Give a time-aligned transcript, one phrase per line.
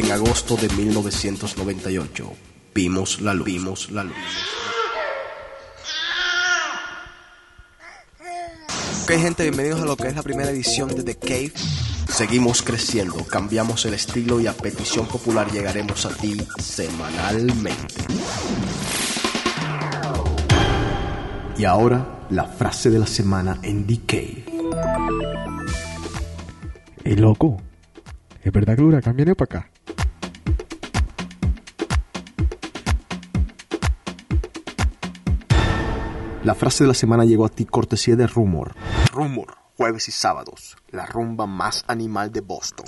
[0.00, 2.32] En agosto de 1998,
[2.74, 3.44] vimos la luz.
[3.44, 4.14] Vimos la luz.
[9.02, 11.52] Ok gente, bienvenidos a lo que es la primera edición de The Cave.
[12.08, 18.02] Seguimos creciendo, cambiamos el estilo y a petición popular llegaremos a ti semanalmente.
[21.58, 24.44] Y ahora, la frase de la semana en The Cave.
[27.04, 27.60] ¡Ey, loco!
[28.42, 29.69] ¿Es verdad que el huracán para acá?
[36.42, 38.74] La frase de la semana llegó a ti cortesía de Rumor.
[39.12, 42.86] Rumor, jueves y sábados, la rumba más animal de Boston.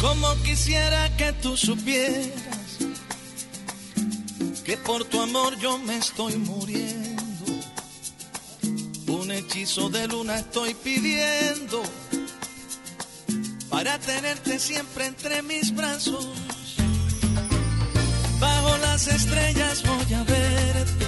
[0.00, 2.53] Como quisiera que tú supieras
[4.78, 7.46] por tu amor yo me estoy muriendo.
[9.08, 11.82] Un hechizo de luna estoy pidiendo
[13.68, 16.28] para tenerte siempre entre mis brazos.
[18.40, 21.06] Bajo las estrellas voy a verte.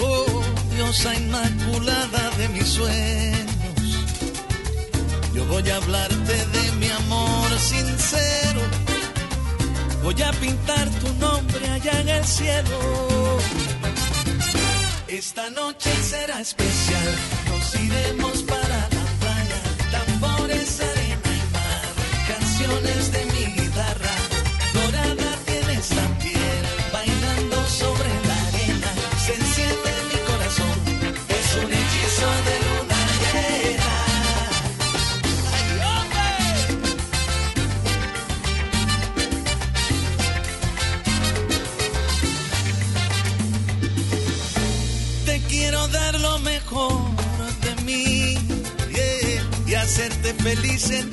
[0.00, 0.42] Oh,
[0.74, 4.06] diosa inmaculada de mis sueños.
[5.34, 8.89] Yo voy a hablarte de mi amor sincero.
[10.02, 12.78] Voy a pintar tu nombre allá en el cielo.
[15.06, 17.14] Esta noche será especial.
[17.48, 19.60] Nos iremos para la playa.
[19.90, 21.82] Tambores, arena y mar.
[22.28, 23.29] Canciones de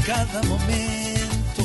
[0.08, 1.62] cada momento.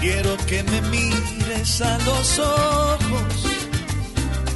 [0.00, 3.34] Quiero que me mires a los ojos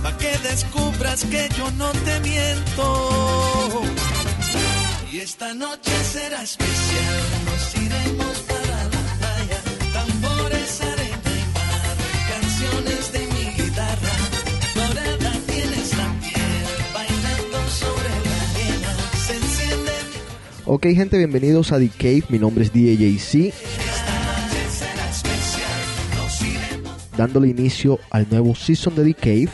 [0.02, 3.82] para que descubras que yo no te miento.
[5.12, 7.05] Y esta noche será especial,
[20.68, 22.24] Ok, gente, bienvenidos a The Cave.
[22.28, 23.54] Mi nombre es DJC.
[27.16, 29.48] Dándole inicio al nuevo season de The Cave.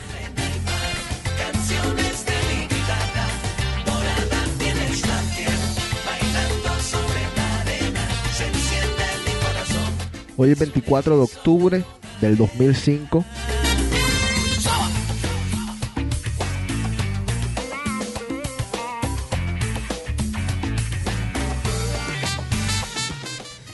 [10.35, 11.83] Hoy es 24 de octubre
[12.21, 13.23] del 2005.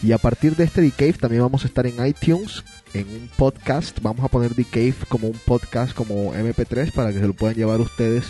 [0.01, 3.29] Y a partir de este The Cave también vamos a estar en iTunes, en un
[3.35, 3.99] podcast.
[4.01, 7.55] Vamos a poner The Cave como un podcast, como MP3, para que se lo puedan
[7.55, 8.25] llevar ustedes,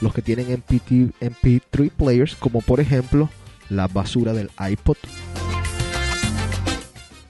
[0.00, 3.28] los que tienen MP3, MP3 players, como por ejemplo
[3.68, 4.96] la basura del iPod.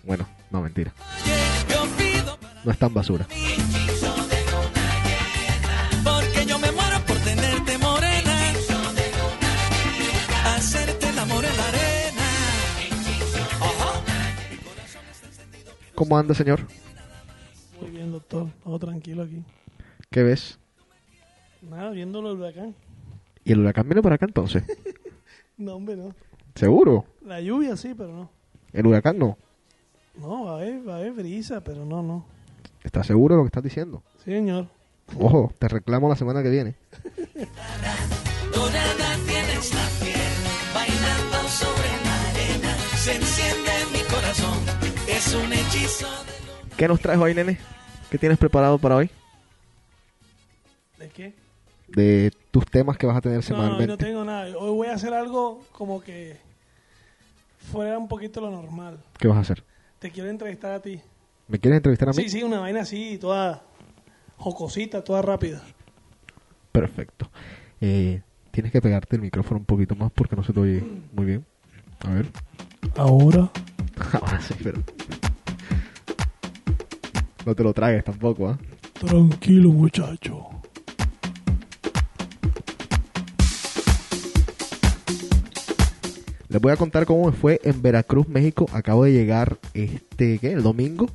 [0.04, 0.93] Bueno, no mentira.
[2.64, 3.26] No es tan basura.
[15.94, 16.60] ¿Cómo anda, señor?
[17.80, 18.48] Muy bien, doctor.
[18.64, 19.42] Todo tranquilo aquí.
[20.10, 20.58] ¿Qué ves?
[21.62, 22.75] Nada, viendo el huracán.
[23.44, 24.64] ¿Y el huracán viene para acá entonces?
[25.58, 26.12] No, hombre, no.
[26.56, 27.04] ¿Seguro?
[27.25, 28.31] La lluvia sí, pero no.
[28.72, 29.38] ¿El huracán no?
[30.19, 32.26] No, va a haber, va a haber brisa, pero no, no.
[32.82, 34.02] ¿Estás seguro de lo que estás diciendo?
[34.25, 34.66] Sí, señor.
[35.16, 36.75] Ojo, te reclamo la semana que viene.
[38.52, 40.32] Dorada tienes la piel,
[40.75, 44.58] bailando sobre la arena, se enciende mi corazón,
[45.26, 46.76] es un hechizo de.
[46.76, 47.58] ¿Qué nos traes hoy, nene?
[48.10, 49.10] ¿Qué tienes preparado para hoy?
[50.98, 51.34] ¿De qué?
[51.88, 53.86] De tus temas que vas a tener No, semanalmente.
[53.86, 54.46] no tengo nada.
[54.58, 56.38] Hoy voy a hacer algo como que
[57.70, 58.98] fuera un poquito lo normal.
[59.19, 59.62] ¿Qué vas a hacer?
[59.98, 61.00] Te quiero entrevistar a ti.
[61.48, 62.22] ¿Me quieres entrevistar a mí?
[62.25, 63.62] Sí, sí, una vaina así, toda
[64.36, 65.62] jocosita, toda rápida.
[66.72, 67.30] Perfecto.
[67.80, 70.82] Eh, tienes que pegarte el micrófono un poquito más porque no se te oye
[71.12, 71.44] muy bien.
[72.00, 72.26] A ver.
[72.96, 73.50] Ahora.
[74.12, 74.82] Ahora sí, pero...
[77.44, 78.58] No te lo tragues tampoco, ¿ah?
[78.94, 80.49] Tranquilo, muchacho.
[86.49, 88.66] Les voy a contar cómo me fue en Veracruz, México.
[88.72, 90.52] Acabo de llegar este, ¿qué?
[90.52, 91.08] El domingo.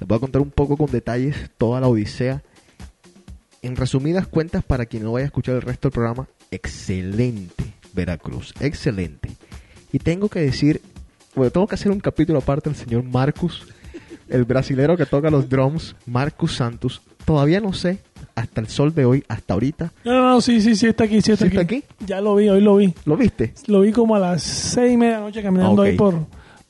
[0.00, 2.42] Les voy a contar un poco con detalles toda la odisea.
[3.62, 8.54] En resumidas cuentas, para quien no vaya a escuchar el resto del programa, excelente Veracruz,
[8.60, 9.30] excelente.
[9.92, 10.80] Y tengo que decir,
[11.38, 13.66] bueno, tengo que hacer un capítulo aparte del señor Marcus,
[14.28, 17.00] el brasilero que toca los drums, Marcus Santos.
[17.24, 17.98] Todavía no sé,
[18.34, 19.92] hasta el sol de hoy, hasta ahorita.
[20.04, 21.82] No, no, no, sí, sí, sí, está aquí, sí, está, ¿Sí está aquí?
[22.06, 22.94] Ya lo vi, hoy lo vi.
[23.04, 23.54] ¿Lo viste?
[23.66, 26.14] Lo vi como a las seis y media de la noche caminando Ah, ahí por,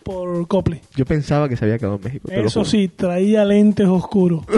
[0.02, 0.80] por Copley.
[0.96, 2.28] Yo pensaba que se había quedado en México.
[2.30, 4.44] Eso sí, traía lentes oscuros.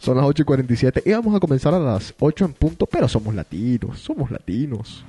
[0.00, 3.06] Son las 8 y 47 y vamos a comenzar a las 8 en punto, pero
[3.08, 5.04] somos latinos, somos latinos.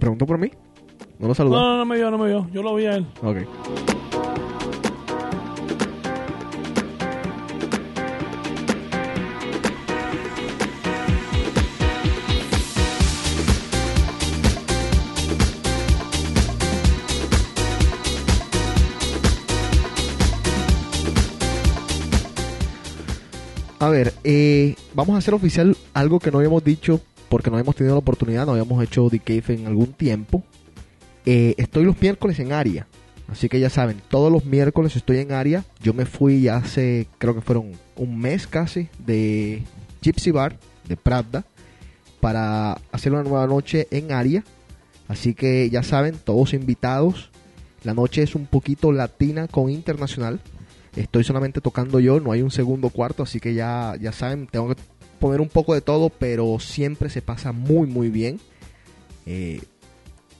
[0.00, 0.50] Preguntó por mí?
[1.18, 1.60] ¿No lo No, saludó?
[1.60, 2.48] no, no me vio, no me vio.
[2.52, 3.06] Yo lo vi a él.
[3.22, 3.36] Ok.
[23.78, 27.00] A ver, eh, vamos a hacer oficial algo que no habíamos dicho
[27.30, 30.42] porque no habíamos tenido la oportunidad, no habíamos hecho Cave en algún tiempo.
[31.24, 32.88] Eh, estoy los miércoles en Aria.
[33.28, 35.64] Así que ya saben, todos los miércoles estoy en Aria.
[35.80, 39.62] Yo me fui hace, creo que fueron un mes casi, de
[40.02, 41.44] Gypsy Bar, de Pravda,
[42.20, 44.42] para hacer una nueva noche en Aria.
[45.06, 47.30] Así que ya saben, todos invitados.
[47.84, 50.40] La noche es un poquito latina con internacional.
[50.96, 54.74] Estoy solamente tocando yo, no hay un segundo cuarto, así que ya, ya saben, tengo
[54.74, 54.82] que
[55.20, 58.40] poner un poco de todo, pero siempre se pasa muy, muy bien.
[59.26, 59.60] Eh,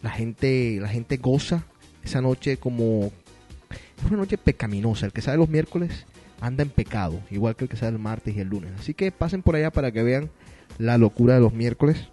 [0.02, 1.64] la gente, la gente goza
[2.02, 3.12] esa noche como
[3.70, 5.06] es una noche pecaminosa.
[5.06, 6.06] El que sale los miércoles
[6.40, 8.72] anda en pecado, igual que el que sale el martes y el lunes.
[8.78, 10.30] Así que pasen por allá para que vean
[10.78, 12.08] la locura de los miércoles.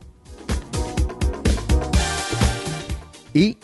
[3.34, 3.58] Y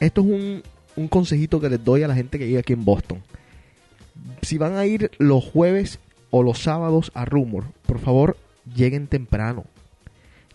[0.00, 0.62] esto es un,
[0.96, 3.22] un consejito que les doy a la gente que vive aquí en Boston.
[4.42, 6.00] Si van a ir los jueves
[6.30, 8.36] o los sábados a Rumor, por favor,
[8.74, 9.64] lleguen temprano.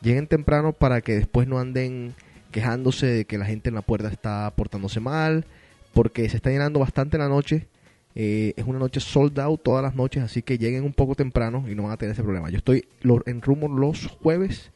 [0.02, 2.14] Lleguen temprano para que después no anden
[2.52, 5.46] quejándose de que la gente en la puerta está portándose mal,
[5.94, 7.68] porque se está llenando bastante la noche.
[8.16, 11.66] Eh, es una noche sold out todas las noches, así que lleguen un poco temprano
[11.68, 12.50] y no van a tener ese problema.
[12.50, 12.88] Yo estoy
[13.26, 14.72] en Rumor los jueves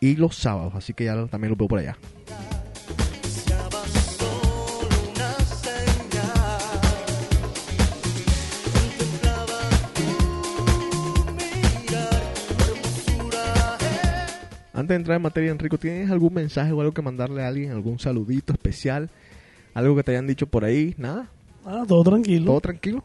[0.00, 1.96] y los sábados, así que ya también lo veo por allá.
[14.82, 17.70] Antes de entrar en materia, Enrico, ¿tienes algún mensaje o algo que mandarle a alguien?
[17.70, 19.10] ¿Algún saludito especial?
[19.74, 20.96] ¿Algo que te hayan dicho por ahí?
[20.98, 21.28] ¿Nada?
[21.64, 22.46] Ah, todo tranquilo.
[22.46, 23.04] ¿Todo tranquilo?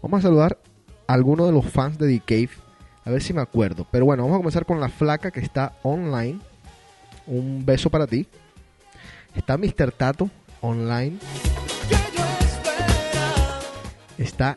[0.00, 0.56] Vamos a saludar
[1.08, 2.50] a alguno de los fans de The Cave.
[3.04, 3.88] A ver si me acuerdo.
[3.90, 6.38] Pero bueno, vamos a comenzar con la flaca que está online.
[7.26, 8.28] Un beso para ti.
[9.34, 9.90] Está Mr.
[9.90, 10.30] Tato
[10.60, 11.18] online.
[14.16, 14.56] Está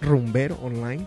[0.00, 1.06] Rumbero online.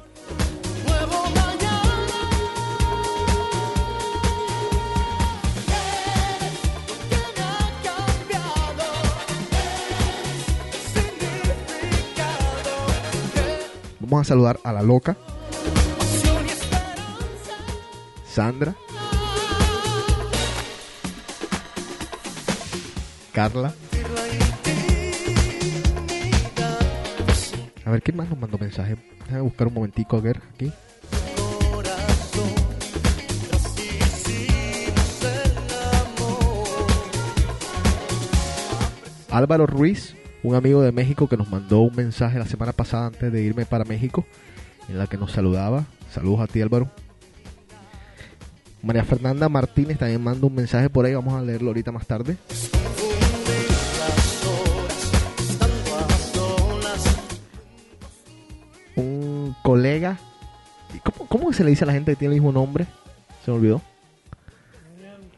[14.09, 15.15] Vamos a saludar a la loca.
[18.25, 18.75] Sandra,
[23.31, 23.73] Carla.
[27.85, 28.97] A ver, ¿quién más nos mandó mensaje?
[29.25, 30.71] Déjame buscar un momentico a ver aquí.
[39.29, 43.31] Álvaro Ruiz, un amigo de México que nos mandó un mensaje la semana pasada antes
[43.31, 44.25] de irme para México,
[44.87, 45.85] en la que nos saludaba.
[46.11, 46.89] Saludos a ti Álvaro.
[48.81, 52.37] María Fernanda Martínez también manda un mensaje por ahí, vamos a leerlo ahorita más tarde.
[58.95, 60.17] Un colega,
[60.95, 62.85] ¿y ¿cómo, cómo se le dice a la gente que tiene el mismo nombre?
[63.43, 63.81] Se me olvidó.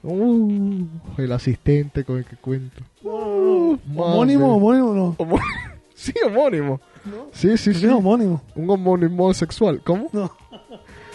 [0.03, 0.85] Uh,
[1.17, 2.81] el asistente con el que cuento.
[3.03, 5.15] Uh, homónimo, homónimo, no.
[5.17, 5.39] Homo-
[5.95, 6.79] sí, homónimo.
[7.31, 7.81] Sí, sí, sí.
[7.81, 8.41] que es homónimo.
[8.55, 9.81] Un homónimo sexual.
[9.83, 10.07] ¿Cómo?
[10.11, 10.31] No.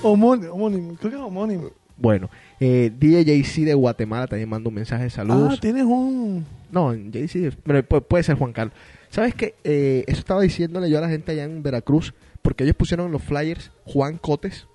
[0.02, 0.94] Homónimo, homónimo.
[0.96, 1.70] Creo que es homónimo.
[1.96, 2.28] Bueno,
[2.60, 5.54] eh, DJC de Guatemala también manda un mensaje de saludos.
[5.56, 6.44] Ah, tienes un...
[6.70, 8.74] No, JC, pero pu- puede ser Juan Carlos.
[9.08, 9.54] ¿Sabes qué?
[9.64, 12.12] Eh, eso estaba diciéndole yo a la gente allá en Veracruz,
[12.42, 14.66] porque ellos pusieron en los flyers Juan Cotes.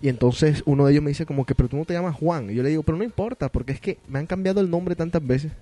[0.00, 2.50] Y entonces uno de ellos me dice como que, pero tú no te llamas Juan.
[2.50, 4.94] Y yo le digo, pero no importa, porque es que me han cambiado el nombre
[4.94, 5.52] tantas veces.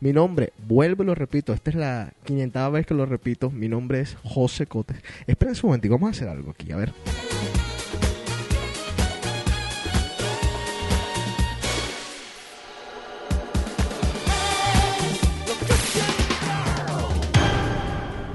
[0.00, 3.68] Mi nombre, vuelvo y lo repito, esta es la quinientava vez que lo repito, mi
[3.68, 4.98] nombre es José Cotes.
[5.26, 6.92] Esperen un momento, vamos a hacer algo aquí, a ver.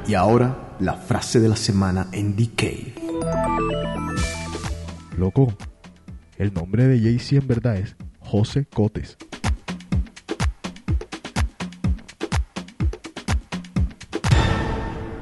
[0.06, 4.13] Y ahora, la frase de la semana en DK.
[5.18, 5.54] Loco,
[6.38, 9.18] el nombre de Jay-Z en verdad es José Cotes.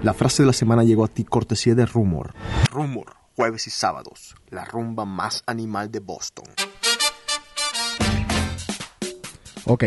[0.01, 2.33] La frase de la semana llegó a ti cortesía de Rumor.
[2.71, 6.45] Rumor, jueves y sábados, la rumba más animal de Boston.
[9.65, 9.83] Ok.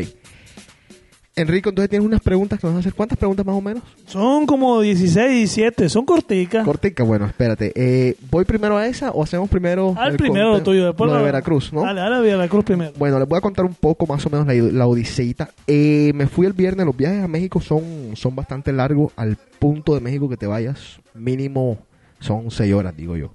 [1.37, 2.95] Enrico, entonces tienes unas preguntas que nos vas a hacer.
[2.95, 3.83] ¿Cuántas preguntas más o menos?
[4.07, 6.65] Son como 16, 17, son corticas.
[6.65, 7.73] Cortica, bueno, espérate.
[7.75, 11.15] Eh, ¿Voy primero a esa o hacemos primero Al el primero lo tuyo, después lo
[11.17, 11.83] de la- Veracruz, ¿no?
[11.83, 12.93] Dale, dale a Veracruz primero.
[12.97, 15.51] Bueno, les voy a contar un poco más o menos la, la odiseita.
[15.67, 17.83] Eh, me fui el viernes, los viajes a México son,
[18.15, 19.13] son bastante largos.
[19.17, 21.79] Al punto de México que te vayas, mínimo
[22.21, 23.33] son seis horas, digo yo.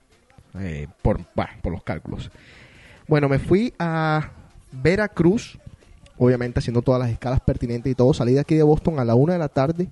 [0.57, 2.31] Eh, por, bah, por los cálculos.
[3.09, 4.29] Bueno, me fui a
[4.71, 5.59] Veracruz,
[6.19, 8.13] obviamente haciendo todas las escalas pertinentes y todo.
[8.13, 9.87] Salí de aquí de Boston a la una de la tarde.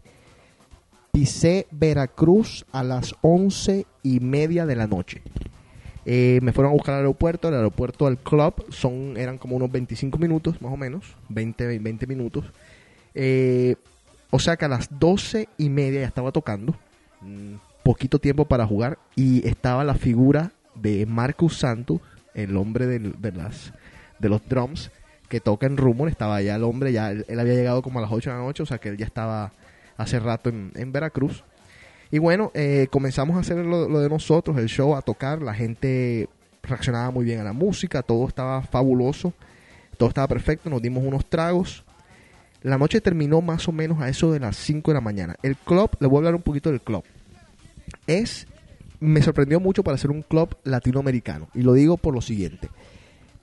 [1.12, 5.24] Pisé Veracruz a las once y media de la noche.
[6.06, 9.72] Eh, me fueron a buscar al aeropuerto, al aeropuerto al club, son, eran como unos
[9.72, 12.46] 25 minutos más o menos, 20, 20 minutos.
[13.16, 13.76] Eh,
[14.30, 16.76] o sea que a las 12 y media ya estaba tocando,
[17.22, 22.00] mm, poquito tiempo para jugar, y estaba la figura de Marcus Santos,
[22.36, 23.74] el hombre del- de, las,
[24.20, 24.92] de los drums,
[25.30, 28.12] que toca en Rumor, estaba ya el hombre, ya él, había llegado como a las
[28.12, 29.52] 8 de la noche, o sea que él ya estaba
[29.98, 31.44] hace rato en, Veracruz.
[32.12, 35.42] Y bueno, eh, comenzamos a hacer lo, lo de nosotros, el show, a tocar.
[35.42, 36.30] La gente
[36.64, 39.34] reaccionaba muy bien a la música, todo estaba fabuloso,
[39.98, 40.70] todo estaba perfecto.
[40.70, 41.84] Nos dimos unos tragos.
[42.62, 45.36] La noche terminó más o menos a eso de las 5 de la mañana.
[45.44, 47.04] El club, le voy a hablar un poquito del club.
[48.08, 48.48] Es,
[49.00, 51.50] me sorprendió mucho para ser un club latinoamericano.
[51.54, 52.70] Y lo digo por lo siguiente.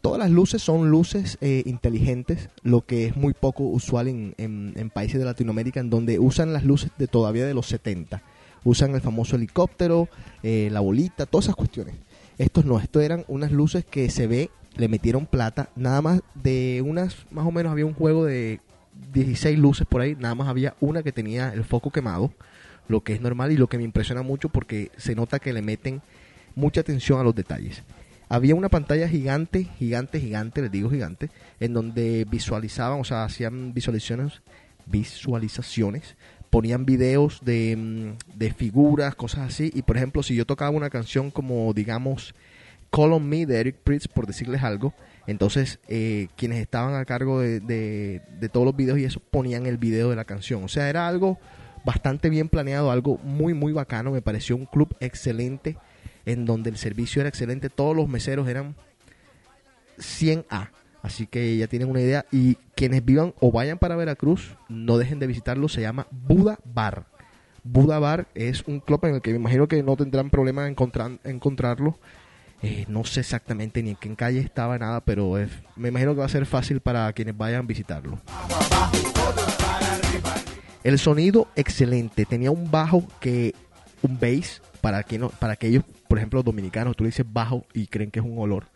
[0.05, 4.91] Todas las luces son luces eh, inteligentes, lo que es muy poco usual en, en-
[4.91, 8.21] países de Latinoamérica, en donde usan las luces de todavía de los 70.
[8.65, 10.11] Usan el famoso helicóptero,
[10.43, 11.95] eh, la bolita, todas esas cuestiones.
[12.37, 16.83] Estos no, estos eran unas luces que se ve, le metieron plata, nada más de
[16.85, 18.61] unas, más o menos había un juego de
[19.15, 22.31] 16 luces por ahí, nada más había una que tenía el foco quemado,
[22.89, 25.63] lo que es normal y lo que me impresiona mucho porque se nota que le
[25.63, 26.03] meten
[26.57, 27.83] mucha atención a los detalles.
[28.35, 33.73] Había una pantalla gigante, gigante, gigante, les digo gigante, en donde visualizaban, o sea, hacían
[33.75, 34.43] visualizaciones,
[34.87, 36.17] visualizaciones,
[36.51, 40.91] ponían videos de, mm, de figuras, cosas así, y por ejemplo, si yo tocaba una
[40.91, 42.35] canción como, digamos,
[42.91, 44.95] Call on Me de Eric Pritz, por decirles algo,
[45.27, 49.67] entonces eh, quienes estaban a cargo de, de- de todos los videos y eso ponían
[49.67, 50.63] el video de la canción.
[50.65, 51.39] O sea, era algo
[51.85, 54.11] bastante bien planeado, algo muy, muy bacano.
[54.13, 55.77] Me pareció un club excelente,
[56.27, 57.71] en donde el servicio era excelente.
[57.71, 58.75] Todos los meseros eran
[59.99, 60.71] 100A.
[61.03, 62.25] Así que ya tienen una idea.
[62.33, 65.69] Y quienes vivan o vayan para Veracruz, no dejen de visitarlo.
[65.69, 67.07] Se llama Buda Bar.
[67.63, 70.73] Buda Bar es un club en el que me imagino que no tendrán problema en
[70.73, 71.99] encontrar, encontrarlo.
[72.63, 75.35] Eh, no sé exactamente ni en qué calle estaba nada, pero
[75.77, 78.19] me imagino que va a ser fácil para quienes vayan a visitarlo.
[80.83, 83.55] El sonido excelente, tenía un bajo que
[84.05, 87.87] un bass para que no, para aquellos, por ejemplo, dominicanos, tú le dices bajo y
[87.87, 88.67] creen que es un olor.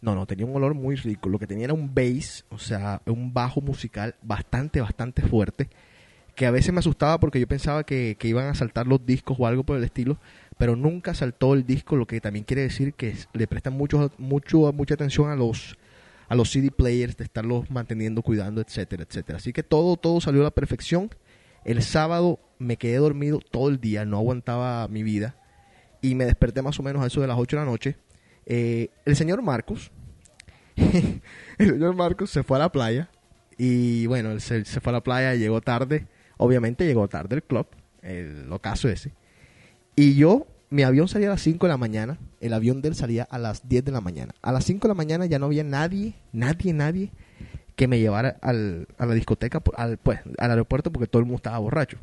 [0.00, 1.28] No, no, tenía un olor muy rico.
[1.28, 5.68] Lo que tenía era un bass, o sea, un bajo musical bastante, bastante fuerte.
[6.34, 9.36] Que a veces me asustaba porque yo pensaba que, que iban a saltar los discos
[9.40, 10.18] o algo por el estilo,
[10.58, 14.72] pero nunca saltó el disco, lo que también quiere decir que le prestan mucho, mucho,
[14.72, 15.76] mucha atención a los,
[16.28, 19.38] a los CD players, de estarlos manteniendo, cuidando, etcétera, etcétera.
[19.38, 21.10] Así que todo, todo salió a la perfección.
[21.66, 25.34] El sábado me quedé dormido todo el día, no aguantaba mi vida
[26.00, 27.96] y me desperté más o menos a eso de las 8 de la noche.
[28.46, 29.90] Eh, el señor Marcos,
[30.76, 31.20] el
[31.58, 33.10] señor Marcos se fue a la playa
[33.58, 36.06] y bueno, él se, se fue a la playa, llegó tarde,
[36.36, 37.66] obviamente llegó tarde el club,
[38.00, 39.12] el ocaso ese.
[39.96, 42.94] Y yo, mi avión salía a las 5 de la mañana, el avión de él
[42.94, 44.36] salía a las 10 de la mañana.
[44.40, 47.10] A las 5 de la mañana ya no había nadie, nadie, nadie
[47.76, 51.36] que me llevara al, a la discoteca, al, pues, al aeropuerto porque todo el mundo
[51.36, 51.98] estaba borracho.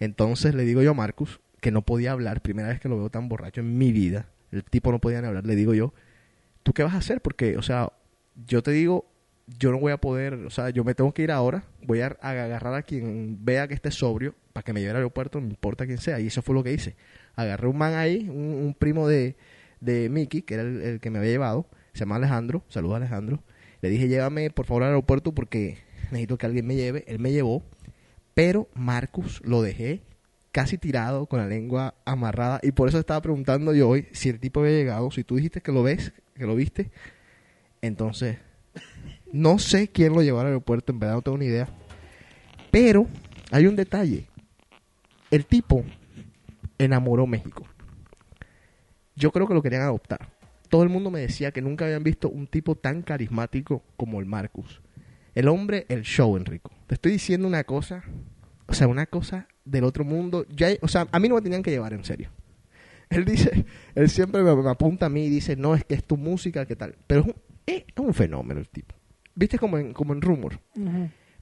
[0.00, 3.08] Entonces le digo yo a Marcus, que no podía hablar, primera vez que lo veo
[3.08, 5.94] tan borracho en mi vida, el tipo no podía ni hablar, le digo yo,
[6.64, 7.20] ¿tú qué vas a hacer?
[7.20, 7.92] Porque, o sea,
[8.46, 9.06] yo te digo,
[9.46, 12.16] yo no voy a poder, o sea, yo me tengo que ir ahora, voy a,
[12.20, 15.86] agarrar a quien vea que esté sobrio para que me lleve al aeropuerto, no importa
[15.86, 16.96] quién sea, y eso fue lo que hice.
[17.36, 19.36] Agarré un man ahí, un, primo de,
[19.80, 22.96] de Mickey, que era el, el que me había llevado, se llama Alejandro, saludos a
[22.96, 23.42] Alejandro.
[23.82, 27.04] Le dije, llévame por favor al aeropuerto porque necesito que alguien me lleve.
[27.08, 27.62] Él me llevó,
[28.32, 30.02] pero Marcus lo dejé
[30.52, 34.38] casi tirado con la lengua amarrada y por eso estaba preguntando yo hoy si el
[34.38, 36.90] tipo había llegado, si tú dijiste que lo ves, que lo viste,
[37.80, 38.38] entonces
[39.32, 41.68] no sé quién lo llevó al aeropuerto, en verdad no tengo ni idea.
[42.70, 43.06] Pero
[43.50, 44.26] hay un detalle.
[45.30, 45.84] El tipo
[46.78, 47.64] enamoró México.
[49.16, 50.28] Yo creo que lo querían adoptar.
[50.72, 54.24] Todo el mundo me decía que nunca habían visto un tipo tan carismático como el
[54.26, 54.80] Marcus.
[55.34, 56.70] El hombre, el show, Enrico.
[56.86, 58.02] Te estoy diciendo una cosa,
[58.68, 60.46] o sea, una cosa del otro mundo.
[60.48, 62.30] Ya, o sea, a mí no me tenían que llevar en serio.
[63.10, 66.02] Él dice, él siempre me, me apunta a mí y dice, no, es que es
[66.04, 66.94] tu música, ¿qué tal?
[67.06, 67.34] Pero es un,
[67.66, 68.94] es un fenómeno el tipo.
[69.34, 70.58] ¿Viste como en, como en Rumor?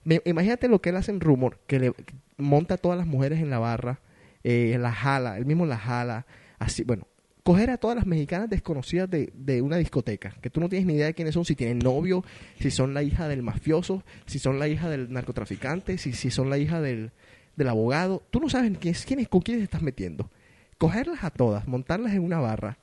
[0.02, 1.92] Me- imagínate lo que él hace en Rumor, que le
[2.36, 4.00] monta a todas las mujeres en la barra,
[4.42, 6.26] eh, la jala, él mismo la jala,
[6.58, 7.06] así, bueno,
[7.42, 10.94] coger a todas las mexicanas desconocidas de, de una discoteca, que tú no tienes ni
[10.94, 12.24] idea de quiénes son, si tienen novio,
[12.58, 16.50] si son la hija del mafioso, si son la hija del narcotraficante, si, si son
[16.50, 17.12] la hija del,
[17.56, 20.30] del abogado, tú no sabes quién es, quién es, con quién te estás metiendo.
[20.78, 22.78] Cogerlas a todas, montarlas en una barra,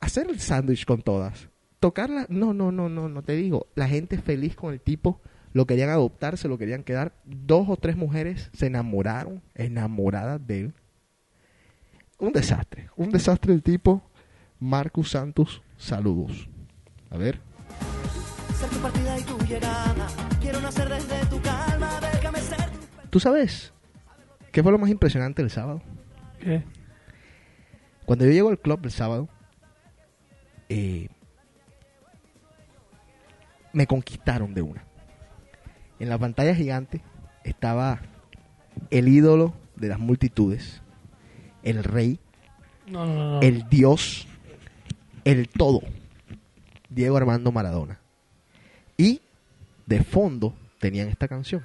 [0.00, 1.48] hacer el sándwich con todas,
[1.80, 5.20] tocarlas, no, no, no, no, no te digo, la gente feliz con el tipo,
[5.52, 7.14] lo querían adoptar, se lo querían quedar.
[7.24, 10.74] Dos o tres mujeres se enamoraron, enamoradas de él.
[12.18, 14.02] Un desastre, un desastre el tipo.
[14.58, 16.48] Marcus Santos, saludos.
[17.10, 17.40] A ver,
[18.58, 20.06] Ser tu partida y tu llegada.
[20.40, 22.00] Quiero nacer desde tu calma.
[22.00, 23.74] Déjame ser tu ¿tú sabes
[24.50, 25.82] qué fue lo más impresionante el sábado?
[26.40, 26.64] ¿Qué?
[28.06, 29.28] Cuando yo llego al club el sábado,
[30.70, 31.08] eh,
[33.72, 34.84] me conquistaron de una.
[35.98, 37.02] En la pantalla gigante
[37.44, 38.00] estaba
[38.90, 40.80] el ídolo de las multitudes,
[41.66, 42.18] el rey,
[42.86, 43.30] No, no, no.
[43.34, 43.40] no.
[43.42, 44.26] el dios,
[45.24, 45.82] el todo,
[46.88, 47.98] Diego Armando Maradona.
[48.96, 49.20] Y
[49.86, 51.64] de fondo tenían esta canción.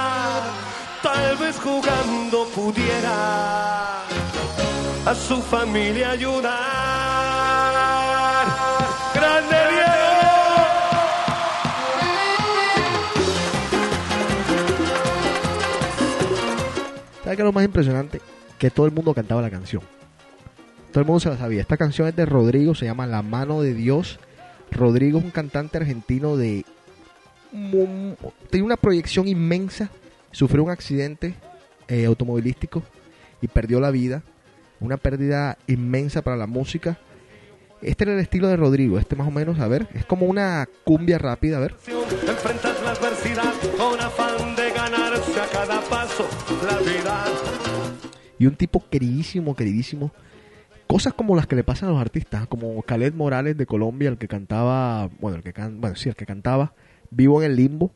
[1.03, 4.03] Tal vez jugando pudiera
[5.03, 6.51] a su familia ayudar.
[9.15, 9.91] ¡Grande Diego!
[17.23, 18.21] ¿Sabes qué es lo más impresionante?
[18.59, 19.81] Que todo el mundo cantaba la canción.
[20.91, 21.61] Todo el mundo se la sabía.
[21.61, 24.19] Esta canción es de Rodrigo, se llama La mano de Dios.
[24.69, 26.63] Rodrigo es un cantante argentino de...
[27.51, 29.89] Tiene una proyección inmensa.
[30.31, 31.35] Sufrió un accidente
[31.87, 32.83] eh, automovilístico
[33.41, 34.23] y perdió la vida.
[34.79, 36.97] Una pérdida inmensa para la música.
[37.81, 38.97] Este era el estilo de Rodrigo.
[38.99, 41.75] Este más o menos, a ver, es como una cumbia rápida, a ver.
[42.27, 46.27] Enfrentar la adversidad con afán de ganarse a cada paso
[46.65, 47.25] la vida.
[48.39, 50.11] y un tipo queridísimo, queridísimo.
[50.87, 54.17] Cosas como las que le pasan a los artistas, como Khaled Morales de Colombia, el
[54.17, 56.73] que cantaba, bueno, el que can, bueno, sí, el que cantaba
[57.11, 57.91] Vivo en el Limbo,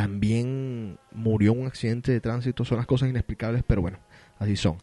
[0.00, 3.98] también murió en un accidente de tránsito, son las cosas inexplicables, pero bueno,
[4.38, 4.78] así son.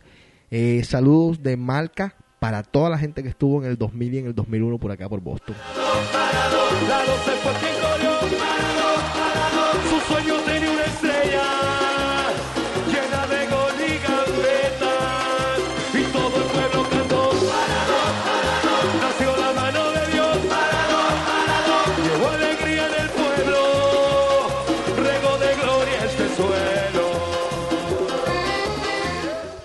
[0.51, 4.27] Eh, saludos de Malca para toda la gente que estuvo en el 2000 y en
[4.27, 5.55] el 2001 por acá por Boston.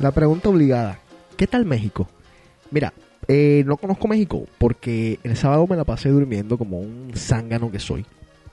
[0.03, 0.99] La pregunta obligada,
[1.37, 2.09] ¿qué tal México?
[2.73, 2.93] Mira,
[3.29, 7.79] eh, no conozco México porque el sábado me la pasé durmiendo como un zángano que
[7.79, 8.05] soy,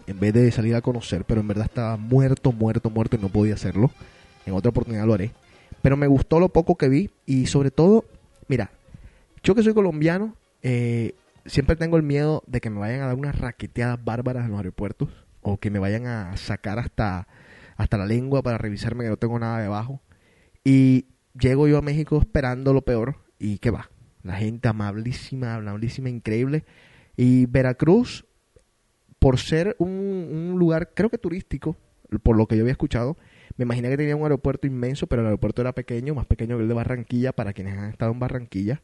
[0.06, 3.30] en vez de salir a conocer, pero en verdad estaba muerto, muerto, muerto y no
[3.30, 3.90] podía hacerlo.
[4.46, 5.32] En otra oportunidad lo haré.
[5.82, 8.06] Pero me gustó lo poco que vi y sobre todo,
[8.48, 8.70] mira,
[9.42, 11.16] yo que soy colombiano, eh,
[11.48, 14.60] siempre tengo el miedo de que me vayan a dar unas raqueteadas bárbaras en los
[14.60, 15.10] aeropuertos
[15.42, 17.28] o que me vayan a sacar hasta,
[17.76, 20.00] hasta la lengua para revisarme que no tengo nada debajo.
[20.64, 23.90] Y llego yo a México esperando lo peor y qué va.
[24.24, 26.66] La gente amabilísima, amabilísima, increíble.
[27.16, 28.26] Y Veracruz,
[29.20, 31.78] por ser un, un lugar, creo que turístico,
[32.24, 33.18] por lo que yo había escuchado,
[33.58, 36.64] me imaginé que tenía un aeropuerto inmenso, pero el aeropuerto era pequeño, más pequeño que
[36.64, 38.82] el de Barranquilla, para quienes han estado en Barranquilla.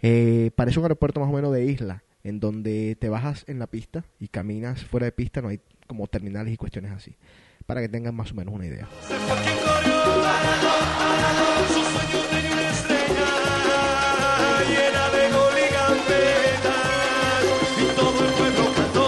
[0.00, 3.68] Eh, parece un aeropuerto más o menos de isla, en donde te bajas en la
[3.68, 7.16] pista y caminas fuera de pista, no hay como terminales y cuestiones así,
[7.66, 8.88] para que tengan más o menos una idea.
[10.38, 13.30] Se fue quien corrió, su sueño tenía una estrella
[14.68, 15.66] llena de gol y
[17.82, 19.06] y todo el pueblo cantó.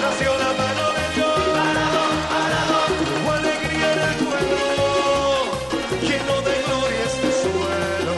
[0.00, 1.38] Nació la mano de Dios,
[3.22, 4.60] hubo alegría en el pueblo,
[6.02, 8.14] lleno de gloria este suelo.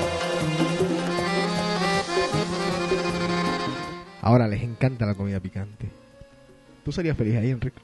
[4.23, 5.89] Ahora les encanta la comida picante.
[6.85, 7.81] ¿Tú serías feliz ahí, Enrique?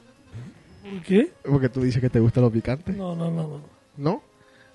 [0.90, 1.32] ¿Por qué?
[1.44, 2.92] Porque tú dices que te gusta lo picante.
[2.92, 3.60] No, no, no, no.
[3.96, 4.22] ¿No?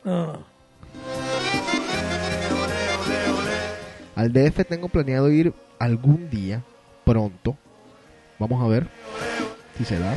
[0.03, 0.55] no, no.
[4.15, 6.63] Al DF tengo planeado ir algún día,
[7.03, 7.57] pronto.
[8.39, 8.87] Vamos a ver
[9.77, 10.15] si se da.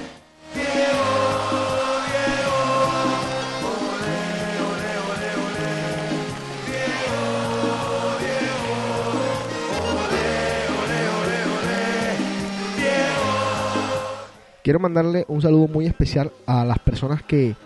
[14.68, 17.56] Quiero mandarle un saludo muy especial a las personas que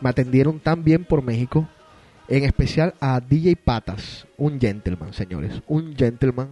[0.00, 1.68] me atendieron tan bien por México.
[2.26, 5.62] En especial a DJ Patas, un gentleman, señores.
[5.68, 6.48] Un gentleman.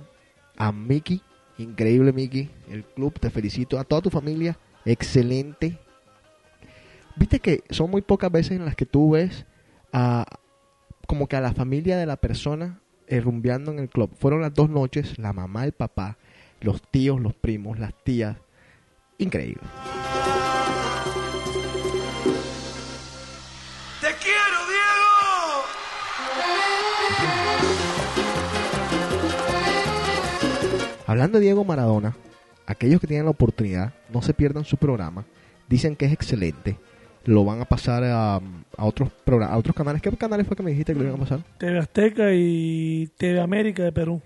[0.56, 1.22] A Mickey,
[1.58, 2.48] increíble Mickey.
[2.70, 3.80] El club, te felicito.
[3.80, 5.76] A toda tu familia, excelente.
[7.16, 9.44] Viste que son muy pocas veces en las que tú ves
[9.92, 10.24] a,
[11.08, 14.12] como que a la familia de la persona eh, rumbeando en el club.
[14.16, 16.16] Fueron las dos noches, la mamá, el papá,
[16.60, 18.36] los tíos, los primos, las tías.
[19.18, 19.62] Increíble.
[24.00, 26.26] Te quiero, Diego.
[31.06, 32.16] Hablando de Diego Maradona,
[32.66, 35.24] aquellos que tienen la oportunidad, no se pierdan su programa.
[35.68, 36.78] Dicen que es excelente.
[37.24, 40.02] Lo van a pasar a, a otros progra- a otros canales.
[40.02, 41.40] ¿Qué canales fue que me dijiste que lo iban a pasar?
[41.58, 44.20] TV Azteca y TV América de Perú.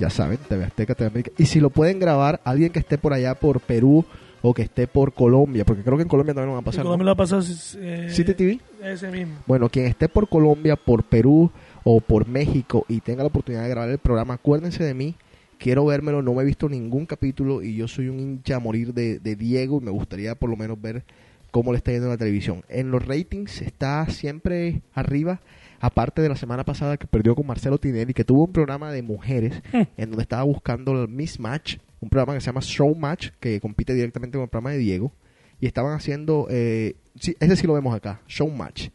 [0.00, 1.30] Ya saben, TV Azteca, TV América.
[1.36, 4.06] Y si lo pueden grabar, alguien que esté por allá por Perú
[4.40, 6.78] o que esté por Colombia, porque creo que en Colombia también lo van a pasar.
[6.78, 6.84] ¿no?
[6.84, 7.42] Colombia lo va a pasar
[7.76, 8.60] eh, City TV.
[8.82, 9.34] ese mismo.
[9.46, 11.50] Bueno, quien esté por Colombia, por Perú
[11.84, 15.16] o por México y tenga la oportunidad de grabar el programa, acuérdense de mí.
[15.58, 18.94] Quiero vérmelo, no me he visto ningún capítulo y yo soy un hincha a morir
[18.94, 21.04] de, de Diego y me gustaría por lo menos ver
[21.50, 22.64] cómo le está yendo en la televisión.
[22.70, 25.40] En los ratings está siempre arriba,
[25.80, 29.02] aparte de la semana pasada que perdió con Marcelo Tinelli, que tuvo un programa de
[29.02, 29.62] mujeres
[29.96, 34.36] en donde estaba buscando el mismatch, un programa que se llama Showmatch, que compite directamente
[34.36, 35.12] con el programa de Diego,
[35.60, 38.88] y estaban haciendo, eh, sí, ese sí lo vemos acá, Showmatch.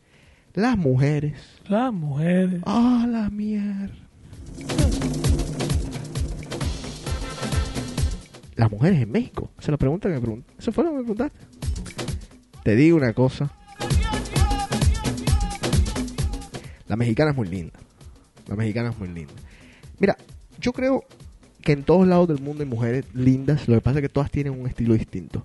[0.53, 1.59] Las mujeres.
[1.67, 2.61] Las mujeres.
[2.65, 3.93] ¡Ah, la mierda!
[8.55, 9.51] Las mujeres en México.
[9.59, 10.55] Es la pregunta que me preguntaste.
[10.59, 11.39] Eso fue lo que me preguntaste.
[12.63, 13.51] Te digo una cosa.
[16.87, 17.79] La mexicana es muy linda.
[18.47, 19.33] La mexicana es muy linda.
[19.99, 20.17] Mira,
[20.59, 21.03] yo creo
[21.61, 23.67] que en todos lados del mundo hay mujeres lindas.
[23.67, 25.43] Lo que pasa es que todas tienen un estilo distinto.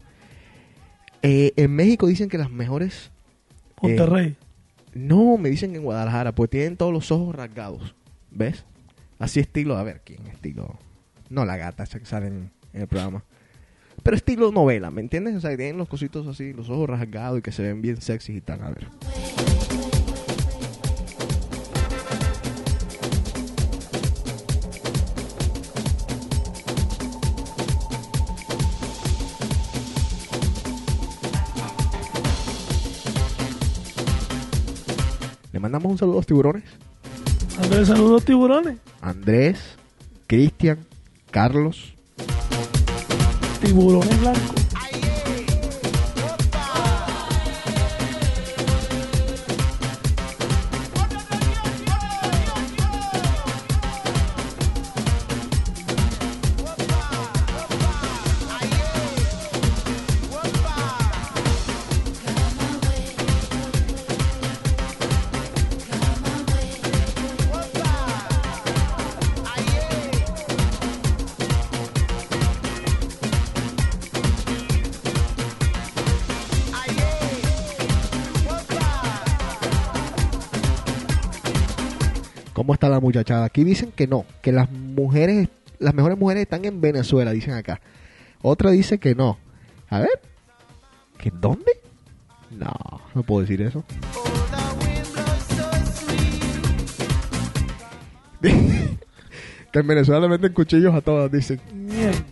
[1.22, 3.10] Eh, en México dicen que las mejores
[3.82, 4.36] Monterrey.
[4.94, 7.94] no, me dicen que en Guadalajara, pues tienen todos los ojos rasgados.
[8.30, 8.64] ¿Ves?
[9.18, 10.26] Así estilo, a ver, ¿quién?
[10.26, 10.78] Estilo.
[11.28, 13.24] No la gata esa que sale en, en el programa.
[14.02, 15.36] Pero estilo novela, ¿me entiendes?
[15.36, 18.00] O sea, que tienen los cositos así, los ojos rasgados y que se ven bien
[18.00, 18.62] sexy y tal.
[18.62, 18.88] A ver.
[35.60, 36.64] Le mandamos un saludo a los tiburones.
[37.62, 38.78] Andrés, saludos tiburones.
[39.02, 39.58] Andrés,
[40.26, 40.78] Cristian,
[41.30, 41.92] Carlos.
[43.60, 44.59] Tiburones blancos.
[83.10, 83.44] Muchachada?
[83.44, 87.80] Aquí dicen que no, que las mujeres, las mejores mujeres están en Venezuela, dicen acá.
[88.40, 89.38] Otra dice que no.
[89.88, 90.20] A ver,
[91.18, 91.72] ¿que dónde?
[92.50, 92.72] No,
[93.14, 93.84] no puedo decir eso.
[99.72, 101.60] Que en Venezuela le meten cuchillos a todas, dicen.
[101.72, 102.24] Mierda.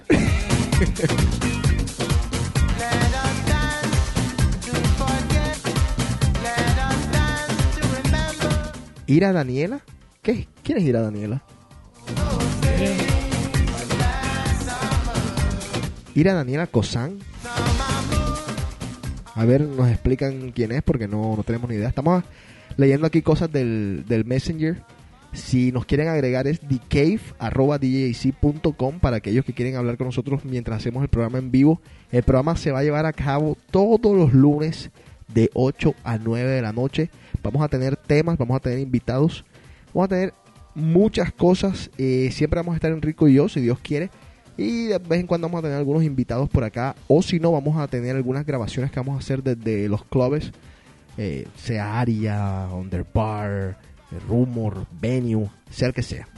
[9.07, 9.83] ¿Ira Daniela?
[10.29, 10.47] ¿Qué?
[10.63, 11.43] ¿Quién es Ira Daniela?
[16.15, 17.19] Ira Daniela Cosán.
[19.35, 21.89] A ver, nos explican quién es porque no, no tenemos ni idea.
[21.89, 22.25] Estamos
[22.77, 24.83] leyendo aquí cosas del, del Messenger.
[25.33, 27.21] Si nos quieren agregar es thecave.com
[29.01, 31.81] para aquellos que quieren hablar con nosotros mientras hacemos el programa en vivo.
[32.13, 34.91] El programa se va a llevar a cabo todos los lunes
[35.29, 37.09] de 8 a 9 de la noche.
[37.43, 39.47] Vamos a tener temas, vamos a tener invitados,
[39.93, 40.35] vamos a tener
[40.75, 41.91] muchas cosas.
[41.99, 44.11] Eh, siempre vamos a estar Enrico y yo, si Dios quiere.
[44.57, 46.97] Y de vez en cuando vamos a tener algunos invitados por acá.
[47.07, 50.53] O si no, vamos a tener algunas grabaciones que vamos a hacer desde los clubes.
[51.17, 53.79] Eh, sea Aria, Underbar,
[54.29, 56.29] Rumor, Venue, sea el que sea.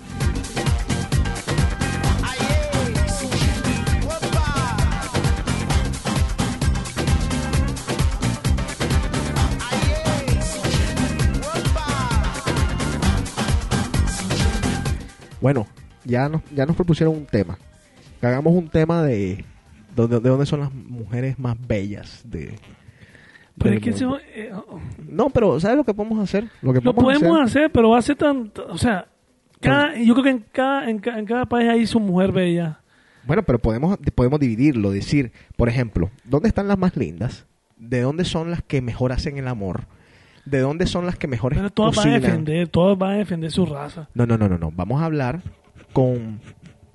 [15.41, 15.67] Bueno,
[16.05, 17.59] ya nos, ya nos propusieron un tema.
[18.21, 19.45] Que hagamos un tema de,
[19.97, 22.55] de, de dónde son las mujeres más bellas de,
[23.59, 26.45] Pero es que eso, eh, oh, No, pero ¿sabes lo que podemos hacer?
[26.63, 28.53] Lo que lo podemos podemos hacer- hacer, pero va a ser tan...
[28.69, 29.07] O sea,
[29.61, 32.81] cada, yo creo que en cada, en, en cada país hay su mujer bella.
[33.27, 37.47] Bueno, pero podemos, podemos dividirlo, decir, por ejemplo, ¿dónde están las más lindas?
[37.77, 39.85] ¿De dónde son las que mejor hacen el amor?
[40.45, 43.51] ¿De dónde son las que mejor Pero todas van a defender, todas van a defender
[43.51, 44.09] su raza.
[44.15, 44.71] No, no, no, no, no.
[44.71, 45.43] Vamos a hablar
[45.93, 46.41] con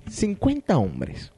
[0.08, 1.32] 50 hombres.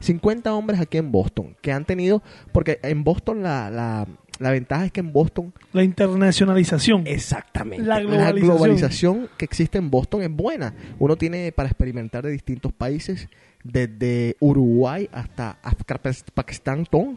[0.00, 2.22] 50 hombres aquí en Boston que han tenido,
[2.52, 4.06] porque en Boston la, la,
[4.38, 7.06] la ventaja es que en Boston La internacionalización.
[7.06, 7.84] Exactamente.
[7.84, 8.40] La globalización.
[8.40, 10.74] globalización que existe en Boston es buena.
[10.98, 13.28] Uno tiene para experimentar de distintos países,
[13.62, 15.58] desde Uruguay hasta
[16.34, 17.16] Pakistán, todo.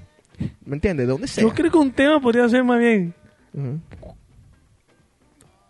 [0.66, 1.08] ¿Me entiendes?
[1.08, 1.44] De dónde sea.
[1.44, 3.14] Yo creo que un tema podría ser más bien,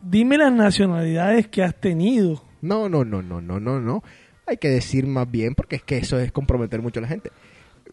[0.01, 2.43] Dime las nacionalidades que has tenido.
[2.61, 4.03] No, no, no, no, no, no, no.
[4.45, 7.31] Hay que decir más bien, porque es que eso es comprometer mucho a la gente.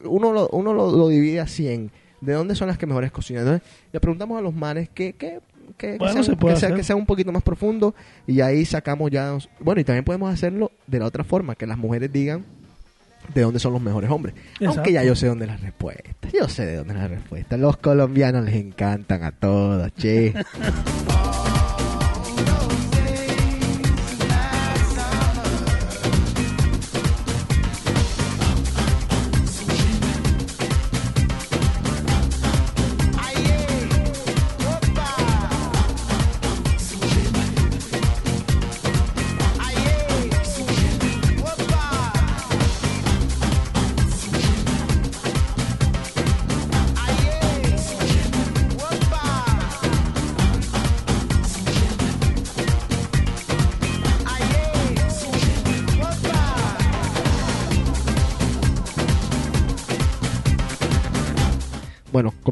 [0.05, 3.45] Uno lo, uno lo, lo divide así en de dónde son las que mejores cocinan.
[3.47, 5.41] Entonces, le preguntamos a los manes que, que,
[5.77, 7.95] que, que sea, se que sea- que sea un poquito más profundo
[8.27, 9.37] y ahí sacamos ya...
[9.61, 12.45] Bueno, y también podemos hacerlo de la otra forma, que las mujeres digan
[13.35, 14.35] de dónde son los mejores hombres.
[14.55, 14.81] Exacto.
[14.81, 16.33] Aunque ya yo sé dónde las respuestas.
[16.33, 17.59] Yo sé de dónde las respuestas.
[17.59, 20.35] Los colombianos les encantan a todas, che.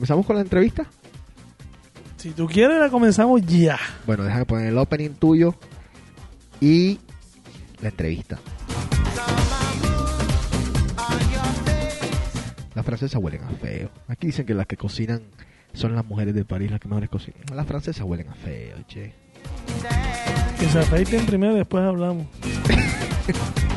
[0.09, 0.87] ¿comenzamos con la entrevista?
[2.17, 3.79] Si tú quieres, la comenzamos ya.
[4.07, 5.55] Bueno, déjame poner el opening tuyo
[6.63, 6.99] y
[7.83, 8.39] la entrevista.
[12.75, 13.91] Las francesas huelen a feo.
[14.07, 15.21] Aquí dicen que las que cocinan
[15.75, 17.43] son las mujeres de París las que mejores cocinan.
[17.55, 19.13] Las francesas huelen a feo, che.
[20.59, 22.27] Que se afeiten primero y después hablamos.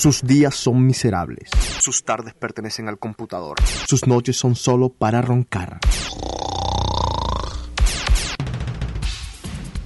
[0.00, 1.50] Sus días son miserables.
[1.78, 3.58] Sus tardes pertenecen al computador.
[3.86, 5.78] Sus noches son solo para roncar.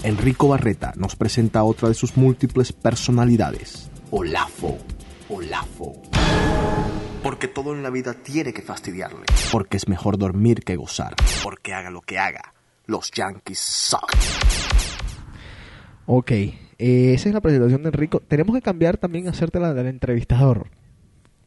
[0.04, 3.90] Enrico Barreta nos presenta otra de sus múltiples personalidades.
[4.12, 4.78] Olafo.
[5.28, 6.00] Olafo.
[7.24, 9.24] Porque todo en la vida tiene que fastidiarle.
[9.50, 11.16] Porque es mejor dormir que gozar.
[11.42, 12.54] Porque haga lo que haga.
[12.86, 14.14] Los Yankees suck.
[16.06, 16.30] Ok,
[16.78, 18.20] eh, esa es la presentación de Enrico.
[18.20, 20.68] Tenemos que cambiar también, hacerte la del entrevistador.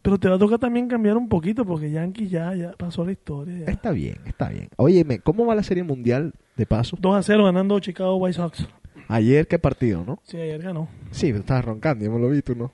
[0.02, 3.12] Pero te va a tocar también cambiar un poquito porque Yankee ya, ya pasó la
[3.12, 3.66] historia.
[3.66, 3.72] ya.
[3.72, 4.70] Está bien, está bien.
[4.78, 6.98] Óyeme, ¿cómo va la serie mundial de paso?
[7.00, 8.68] 2 a 0 ganando Chicago White Sox.
[9.10, 10.20] Ayer, ¿qué partido, no?
[10.24, 10.88] Sí, ayer ganó.
[11.12, 12.72] Sí, pero estabas roncando, yo me lo vi, tú no.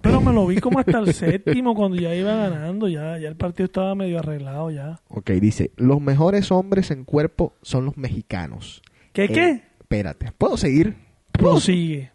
[0.00, 3.36] Pero me lo vi como hasta el séptimo cuando ya iba ganando, ya, ya el
[3.36, 5.00] partido estaba medio arreglado ya.
[5.08, 8.82] Ok, dice, los mejores hombres en cuerpo son los mexicanos.
[9.12, 9.62] ¿Qué Eh, qué?
[9.80, 10.96] Espérate, ¿puedo seguir?
[11.32, 12.10] ¿Puedo- Prosigue,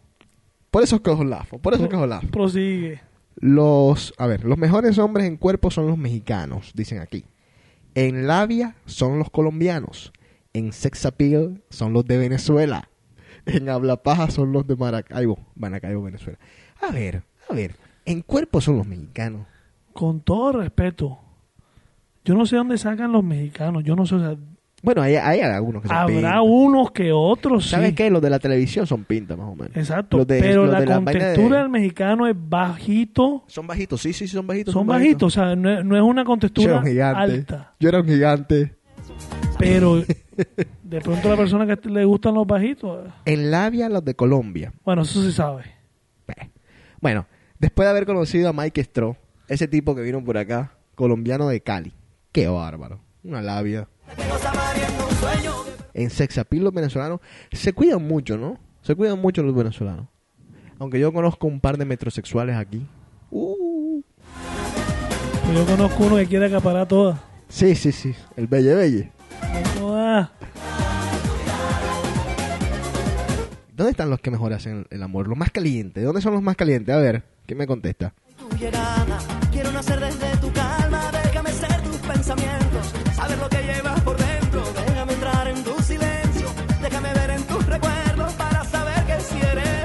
[0.70, 2.28] Por eso cojo lafo, por eso cojo lafo.
[2.28, 3.00] prosigue.
[3.36, 7.24] Los, a ver, los mejores hombres en cuerpo son los mexicanos, dicen aquí.
[7.94, 10.12] En labia son los colombianos.
[10.52, 12.88] En sex appeal son los de Venezuela.
[13.46, 16.38] En habla paja son los de Maracaibo, Maracaibo, Venezuela.
[16.86, 19.46] A ver, a ver, en cuerpo son los mexicanos.
[19.92, 21.18] Con todo respeto,
[22.24, 24.36] yo no sé dónde sacan los mexicanos, yo no sé, o sea,
[24.88, 26.40] Bueno, hay, hay algunos que son habrá pintas.
[26.46, 27.70] unos que otros, sí.
[27.72, 28.08] ¿Sabes qué?
[28.08, 29.76] Los de la televisión son pintas, más o menos.
[29.76, 34.00] Exacto, Los de- pero la de la contextura de- del mexicano es bajito, Son bajitos,
[34.00, 34.72] sí, sí, sí, son bajitos.
[34.72, 37.20] son bajitos, o sea, no es, no es una Yo era contextura un gigante.
[37.34, 38.76] alta, Yo era un gigante.
[39.58, 39.96] pero
[40.84, 44.72] de pronto la persona que le gustan los bajitos, En labia los de Colombia.
[44.86, 45.64] bueno, eso se sabe.
[47.02, 47.26] Bueno,
[47.58, 49.16] después de haber conocido a Mike Stroh,
[49.48, 51.92] ese tipo que vino por acá, colombiano de Cali.
[52.32, 53.00] Qué bárbaro.
[53.22, 53.86] Una labia.
[55.94, 57.20] En sex appeal los venezolanos
[57.52, 58.58] se cuidan mucho, ¿no?
[58.82, 60.06] Se cuidan mucho los venezolanos.
[60.78, 62.86] Aunque yo conozco un par de metrosexuales aquí.
[63.30, 64.00] Uh,
[65.52, 67.18] Yo conozco uno que quiere acaparar todas.
[67.48, 68.14] sí, sí, sí.
[68.36, 69.12] El Belle Belle.
[73.74, 75.28] ¿Dónde están los que mejor hacen el amor?
[75.28, 76.02] Los más calientes.
[76.04, 76.92] ¿Dónde son los más calientes?
[76.94, 78.12] A ver, ¿quién me contesta?
[79.52, 82.67] Quiero nacer desde tu calma, déjame ser tus pensamientos,
[83.36, 86.48] lo que llevas por dentro, déjame entrar en tu silencio,
[86.80, 89.84] déjame ver en tus recuerdos para saber que si eres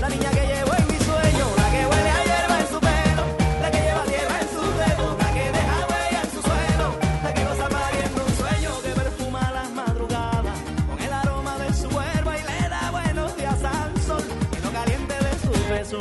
[0.00, 3.24] la niña que llevo en mi sueño, la que huele a hierba en su pelo,
[3.60, 6.86] la que lleva tierra en sus dedos, la que deja huella en su suelo,
[7.24, 11.88] la que goza pariendo un sueño que perfuma las madrugadas con el aroma de su
[11.88, 14.24] hierba y le da buenos días al sol
[14.58, 15.98] y lo caliente de su beso.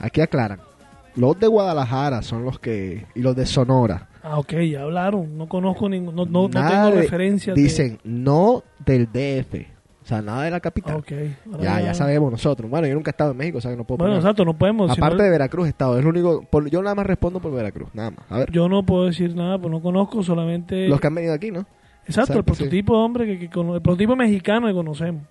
[0.00, 0.60] Aquí aclaran.
[1.16, 3.06] Los de Guadalajara son los que...
[3.16, 4.06] Y los de Sonora.
[4.30, 5.38] Ah, ok, ya hablaron.
[5.38, 7.54] No conozco ningún, no, no, no tengo de- referencia.
[7.54, 9.66] de- Dicen, no del DF.
[10.02, 10.94] O sea, nada de la capital.
[10.96, 11.12] Ah, ok.
[11.52, 12.70] Ahora Ya, ya sabemos nosotros.
[12.70, 14.44] Bueno, yo nunca he estado en México, o sea que no puedo Bueno, poner- exacto,
[14.44, 14.92] no podemos.
[14.92, 15.98] si Aparte no- de Veracruz he estado.
[15.98, 16.42] Es lo único...
[16.50, 17.88] por- yo nada más respondo por Veracruz.
[17.94, 18.20] Nada más.
[18.30, 18.50] A ver.
[18.52, 20.88] Yo no puedo decir nada, pues no conozco solamente.
[20.88, 21.60] los que han venido aquí, ¿no?
[21.60, 25.22] Exacto, el Exacto, prototipo hombre que, que el prototipo mexicano que conocemos.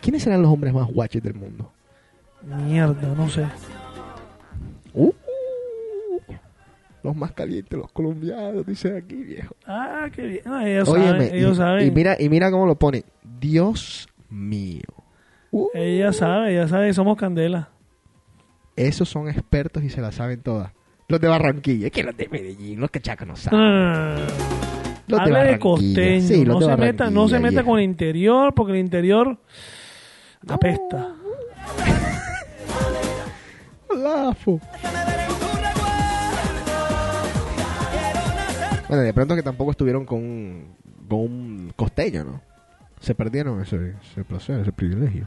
[0.00, 1.70] ¿Quiénes serán los hombres más guaches del mundo?
[2.66, 3.44] Mierda, no sé.
[4.96, 5.12] Uh,
[7.02, 9.54] los más calientes, los colombianos, dice aquí, viejo.
[9.66, 10.40] Ah, qué bien.
[10.64, 11.86] Ellos Óyeme, saben, ellos y, saben.
[11.86, 13.04] y mira, y mira cómo lo pone.
[13.38, 14.82] Dios mío.
[15.52, 17.68] Uh, Ella sabe, ella sabe, somos candela.
[18.74, 20.72] esos son expertos y se la saben todas.
[21.08, 24.26] Los de Barranquilla, es que los de Medellín, los cachacos no saben.
[25.06, 27.78] Los Hable de Barranquilla, costeño, sí, los no, de se meta, no se meta con
[27.78, 29.38] el interior, porque el interior
[30.48, 31.14] apesta.
[33.96, 34.60] Lafo.
[38.88, 40.76] Bueno, de pronto que tampoco estuvieron con, un-
[41.08, 42.40] con un costeño, ¿no?
[43.00, 45.26] Se perdieron ese, ese placer, ese privilegio.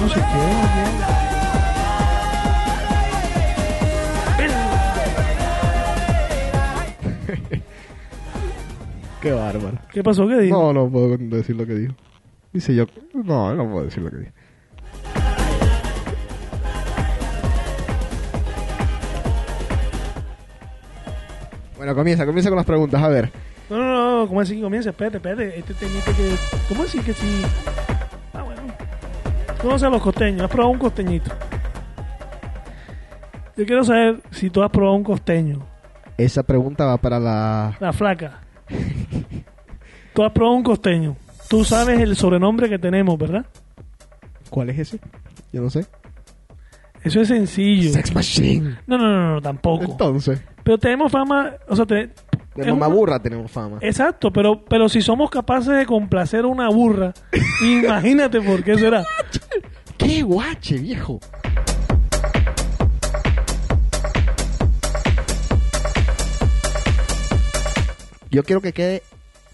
[0.00, 0.94] No sé qué,
[9.20, 9.78] Qué bárbaro.
[9.92, 10.26] ¿Qué pasó?
[10.28, 10.56] ¿Qué dijo?
[10.56, 11.94] No, no puedo decir lo que dijo.
[12.52, 12.84] Dice yo.
[13.14, 14.32] No, no puedo decir lo que dijo.
[21.84, 23.02] Bueno, comienza, comienza con las preguntas.
[23.02, 23.30] A ver.
[23.68, 24.58] No, no, no, ¿cómo así?
[24.58, 25.58] Comienza, espérate, espérate.
[25.58, 26.34] Este temita que.
[26.66, 27.42] ¿Cómo así que sí?
[28.32, 28.62] Ah, bueno.
[29.60, 30.40] Conoce a los costeños.
[30.40, 31.30] ¿Has probado un costeñito?
[33.54, 35.66] Yo quiero saber si tú has probado un costeño.
[36.16, 37.76] Esa pregunta va para la.
[37.78, 38.40] La flaca.
[40.14, 41.18] Tú has probado un costeño.
[41.50, 43.44] Tú sabes el sobrenombre que tenemos, ¿verdad?
[44.48, 45.00] ¿Cuál es ese?
[45.52, 45.84] Yo no sé.
[47.02, 47.92] Eso es sencillo.
[47.92, 48.78] Sex Machine.
[48.86, 49.84] No, no, no, no, tampoco.
[49.84, 50.40] Entonces.
[50.64, 52.10] Pero tenemos fama, o sea, te-
[52.56, 53.78] De mamá una- burra tenemos fama.
[53.80, 57.12] Exacto, pero, pero si somos capaces de complacer a una burra,
[57.62, 59.04] imagínate por qué será.
[59.98, 61.20] ¡Qué guache, viejo!
[68.30, 69.02] Yo quiero que quede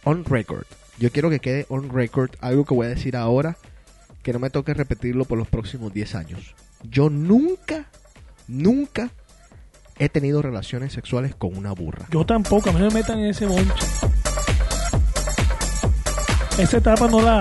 [0.04, 0.64] on record.
[0.98, 3.56] Yo quiero que quede on record algo que voy a decir ahora
[4.22, 6.54] que no me toque repetirlo por los próximos 10 años.
[6.82, 7.86] Yo nunca,
[8.48, 9.10] nunca
[10.00, 12.06] he tenido relaciones sexuales con una burra.
[12.10, 13.86] Yo tampoco, a mí no me metan en ese bonche.
[16.58, 17.40] Esa etapa no la,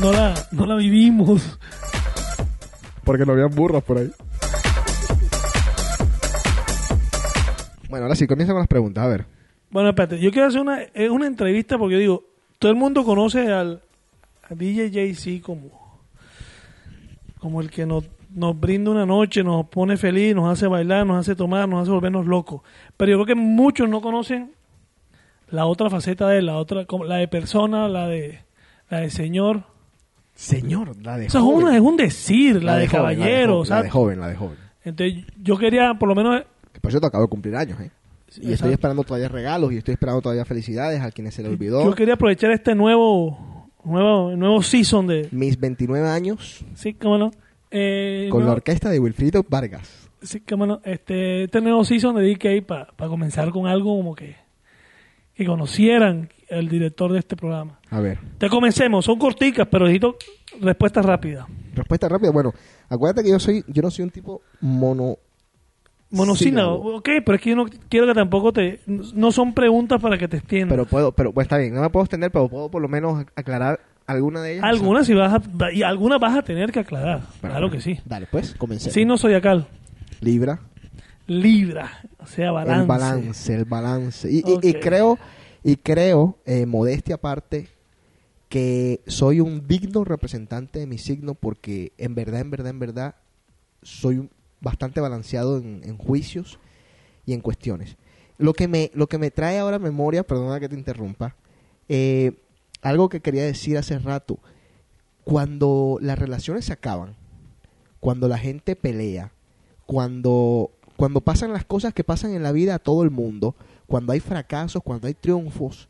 [0.00, 1.58] no la, no la vivimos.
[3.04, 4.10] Porque no habían burras por ahí.
[7.88, 9.02] Bueno, ahora sí, comienza con las preguntas.
[9.02, 9.24] A ver.
[9.70, 12.24] Bueno, espérate, yo quiero hacer una, eh, una entrevista porque yo digo,
[12.58, 13.82] todo el mundo conoce al
[14.42, 15.84] a DJ Jay-Z como
[17.38, 18.04] como el que nos,
[18.34, 21.90] nos brinda una noche, nos pone feliz, nos hace bailar, nos hace tomar, nos hace
[21.90, 22.62] volvernos locos.
[22.96, 24.52] Pero yo creo que muchos no conocen
[25.50, 28.40] la otra faceta de él, la otra, como la de persona, la de,
[28.90, 29.64] la de señor.
[30.34, 31.62] Señor, la de Eso es, joven.
[31.66, 33.52] una- es un decir, la, de, joven, caballero.
[33.54, 34.56] La o sea, de joven, la de joven.
[34.84, 36.42] Entonces yo quería por lo menos...
[36.72, 37.90] Que por cierto acabo de cumplir años, ¿eh?
[38.42, 41.84] Y estoy esperando todavía regalos y estoy esperando todavía felicidades a quienes se le olvidó.
[41.84, 45.28] Yo quería aprovechar este nuevo, nuevo, nuevo season de...
[45.30, 47.30] Mis 29 años Sí, cómo no.
[47.76, 50.08] Eh, con la orquesta de Wilfrido Vargas.
[50.22, 50.80] Sí, cómo no.
[50.84, 54.36] Este, este nuevo season DK para comenzar con algo como que,
[55.34, 57.80] que conocieran el director de este programa.
[57.90, 60.16] A ver, Te comencemos, son corticas, pero necesito
[60.60, 61.46] respuestas rápidas.
[61.74, 62.30] respuesta rápida.
[62.30, 62.52] Bueno,
[62.88, 65.16] acuérdate que yo soy, yo no soy un tipo mono.
[66.10, 66.96] Monosílabo, sílabo.
[66.98, 68.78] ok, pero es que yo no quiero que tampoco te...
[68.86, 70.70] No son preguntas para que te extiendas.
[70.70, 73.24] Pero puedo, pero pues está bien, no me puedo extender, pero puedo por lo menos
[73.34, 74.64] aclarar alguna de ellas.
[74.64, 75.72] algunas vas a...
[75.72, 77.22] Y algunas vas a tener que aclarar.
[77.40, 77.98] Bueno, claro que sí.
[78.04, 78.92] Dale, pues, comencemos.
[78.94, 79.66] Sí, no soy acá.
[80.20, 80.60] Libra.
[81.26, 82.82] Libra, o sea, balance.
[82.82, 84.30] El balance, el balance.
[84.30, 85.18] Y, y- y creo,
[85.62, 87.68] y creo, eh, modestia aparte,
[88.50, 93.14] que soy un digno representante de mi signo porque en verdad, en verdad, en verdad,
[93.82, 94.28] soy
[94.60, 96.58] bastante balanceado en, en juicios
[97.26, 97.96] y en cuestiones.
[98.36, 101.34] Lo que me, lo que me trae ahora a memoria, perdona que te interrumpa,
[101.88, 102.32] eh,
[102.84, 104.38] algo que quería decir hace rato,
[105.24, 107.16] cuando las relaciones se acaban,
[107.98, 109.32] cuando la gente pelea,
[109.86, 113.56] cuando, cuando pasan las cosas que pasan en la vida a todo el mundo,
[113.86, 115.88] cuando hay fracasos, cuando hay triunfos,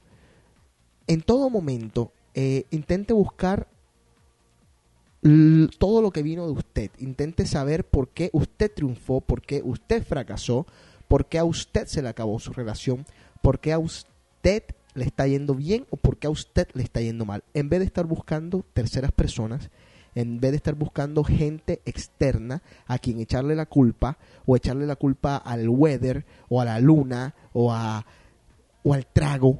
[1.08, 3.68] en todo momento eh, intente buscar
[5.78, 6.90] todo lo que vino de usted.
[6.98, 10.66] Intente saber por qué usted triunfó, por qué usted fracasó,
[11.08, 13.04] por qué a usted se le acabó su relación,
[13.42, 14.64] por qué a usted
[14.94, 17.44] le está yendo bien o por qué a usted le está yendo mal.
[17.54, 19.70] En vez de estar buscando terceras personas,
[20.14, 24.96] en vez de estar buscando gente externa a quien echarle la culpa o echarle la
[24.96, 28.06] culpa al weather o a la luna o a
[28.84, 29.58] o al trago.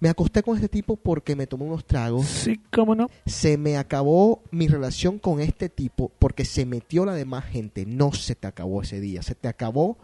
[0.00, 3.08] Me acosté con este tipo porque me tomé unos tragos Sí, cómo no.
[3.26, 7.84] se me acabó mi relación con este tipo porque se metió la demás gente.
[7.84, 9.98] No se te acabó ese día, se te acabó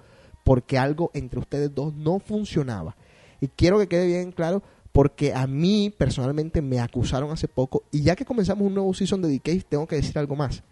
[0.45, 2.97] porque algo entre ustedes dos no funcionaba.
[3.41, 4.63] Y quiero que quede bien claro
[4.93, 9.21] porque a mí personalmente me acusaron hace poco y ya que comenzamos un nuevo season
[9.23, 10.63] de Decay, tengo que decir algo más.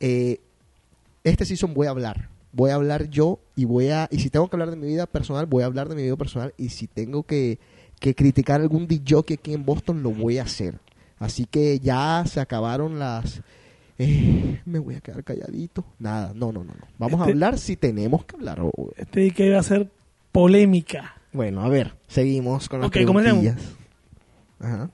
[0.00, 0.40] Eh,
[1.24, 2.28] este season voy a hablar.
[2.52, 4.08] Voy a hablar yo y voy a...
[4.10, 6.16] Y si tengo que hablar de mi vida personal, voy a hablar de mi vida
[6.16, 6.54] personal.
[6.56, 7.58] Y si tengo que,
[8.00, 10.78] que criticar algún DJ aquí en Boston, lo voy a hacer.
[11.18, 13.42] Así que ya se acabaron las...
[13.98, 15.84] eh, me voy a quedar calladito.
[15.98, 16.72] Nada, no, no, no.
[16.72, 16.86] no.
[16.98, 18.60] Vamos a Este- hablar si tenemos que hablar.
[18.96, 19.90] Este DK va a ser
[20.32, 21.14] polémica.
[21.36, 23.42] Bueno, a ver, seguimos con las Ok, comencemos.
[23.42, 23.76] preguntillas.
[24.58, 24.90] Ajá.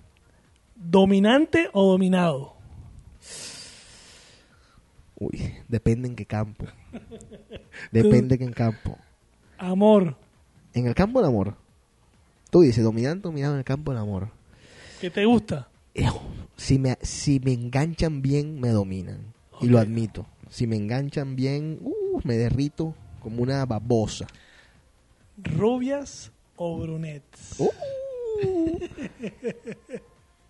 [0.74, 2.54] ¿Dominante o dominado?
[5.20, 6.66] Uy, depende en qué campo.
[7.92, 8.98] Depende en qué campo.
[9.56, 10.16] Amor.
[10.74, 11.54] En el campo del amor.
[12.50, 14.28] Tú dices, dominante, dominado en el campo del amor.
[15.00, 15.68] ¿Qué te gusta?
[16.56, 19.32] Si me, si me enganchan bien, me dominan.
[19.60, 20.26] Y lo admito.
[20.50, 24.26] Si me enganchan bien, uh, me derrito como una babosa.
[25.36, 27.56] ¿Rubias o brunettes?
[27.58, 27.70] Uh.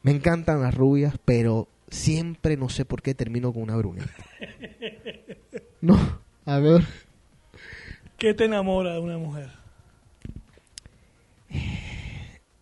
[0.03, 4.11] Me encantan las rubias, pero siempre no sé por qué termino con una bruneta.
[5.81, 5.99] No,
[6.45, 6.83] a ver.
[8.19, 9.51] ¿Qué te enamora de una mujer?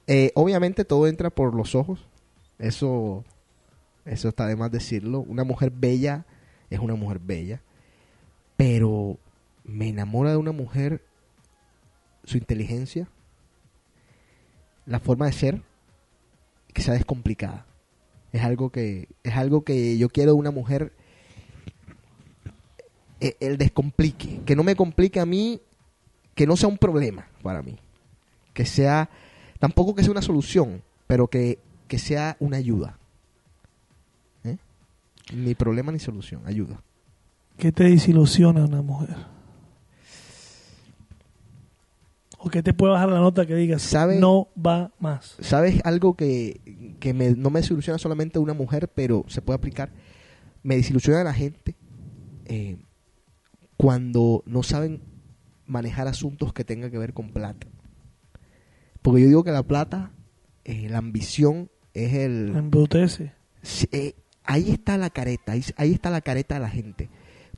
[0.06, 2.06] Eh, obviamente todo entra por los ojos.
[2.58, 3.24] Eso,
[4.04, 5.20] eso está de más decirlo.
[5.20, 6.24] Una mujer bella
[6.70, 7.62] es una mujer bella.
[8.56, 9.18] Pero
[9.64, 11.02] me enamora de una mujer
[12.30, 13.08] su inteligencia,
[14.86, 15.62] la forma de ser,
[16.72, 17.66] que sea descomplicada.
[18.32, 20.92] Es algo que, es algo que yo quiero de una mujer
[23.20, 25.60] eh, el descomplique, que no me complique a mí,
[26.34, 27.76] que no sea un problema para mí,
[28.54, 29.10] que sea
[29.58, 31.58] tampoco que sea una solución, pero que,
[31.88, 32.96] que sea una ayuda.
[34.44, 34.56] ¿Eh?
[35.34, 36.80] Ni problema ni solución, ayuda.
[37.58, 39.39] ¿Qué te desilusiona de una mujer?
[42.42, 44.18] ¿O qué te puede bajar la nota que digas, ¿Sabe?
[44.18, 45.36] no va más?
[45.40, 49.92] ¿Sabes algo que, que me- no me desilusiona solamente una mujer, pero se puede aplicar?
[50.62, 51.76] Me desilusiona a la gente
[52.46, 52.78] eh,
[53.76, 55.02] cuando no saben
[55.66, 57.66] manejar asuntos que tengan que ver con plata.
[59.02, 60.10] Porque yo digo que la plata,
[60.64, 62.54] eh, la ambición es el...
[62.56, 63.32] Embrutece.
[63.92, 64.14] Eh,
[64.44, 67.10] ahí está la careta, ahí, ahí está la careta de la gente.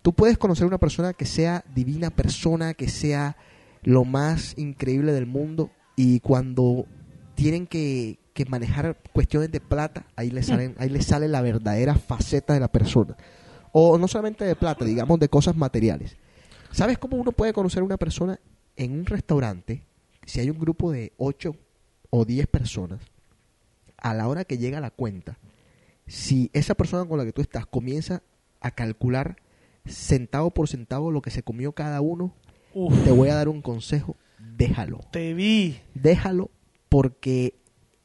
[0.02, 3.36] Tú puedes conocer a una persona que sea divina persona, que sea
[3.82, 6.86] lo más increíble del mundo, y cuando
[7.34, 11.94] tienen que, que manejar cuestiones de plata, ahí le salen, ahí le sale la verdadera
[11.94, 13.16] faceta de la persona.
[13.72, 16.16] O no solamente de plata, digamos de cosas materiales.
[16.70, 18.38] ¿Sabes cómo uno puede conocer a una persona
[18.76, 19.86] en un restaurante?
[20.24, 21.54] Si hay un grupo de 8
[22.10, 23.00] o 10 personas,
[23.98, 25.38] a la hora que llega la cuenta,
[26.06, 28.22] si esa persona con la que tú estás comienza
[28.60, 29.36] a calcular
[29.86, 32.34] centavo por centavo lo que se comió cada uno,
[32.74, 35.00] Uf, te voy a dar un consejo, déjalo.
[35.10, 35.78] te vi.
[35.94, 36.50] Déjalo
[36.88, 37.54] porque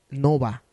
[0.10, 0.64] no va.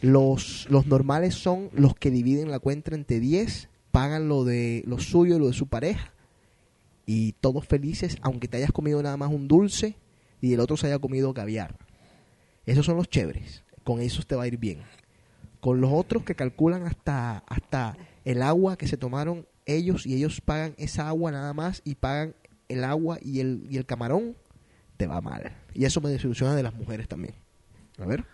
[0.00, 4.98] Los, los normales son los que dividen la cuenta entre 10, pagan lo de lo
[4.98, 6.12] suyo y lo de su pareja
[7.04, 9.96] y todos felices, aunque te hayas comido nada más un dulce
[10.42, 11.78] y el otro se haya comido caviar.
[12.66, 13.64] Esos son los chéveres.
[13.82, 14.80] Con esos te va a ir bien.
[15.60, 20.42] Con los otros que calculan hasta, hasta el agua que se tomaron ellos y ellos
[20.42, 22.34] pagan esa agua nada más y pagan
[22.68, 24.36] el agua y el, y el camarón,
[24.96, 25.52] te va mal.
[25.74, 27.34] Y eso me desilusiona de las mujeres también.
[27.98, 28.24] A ver.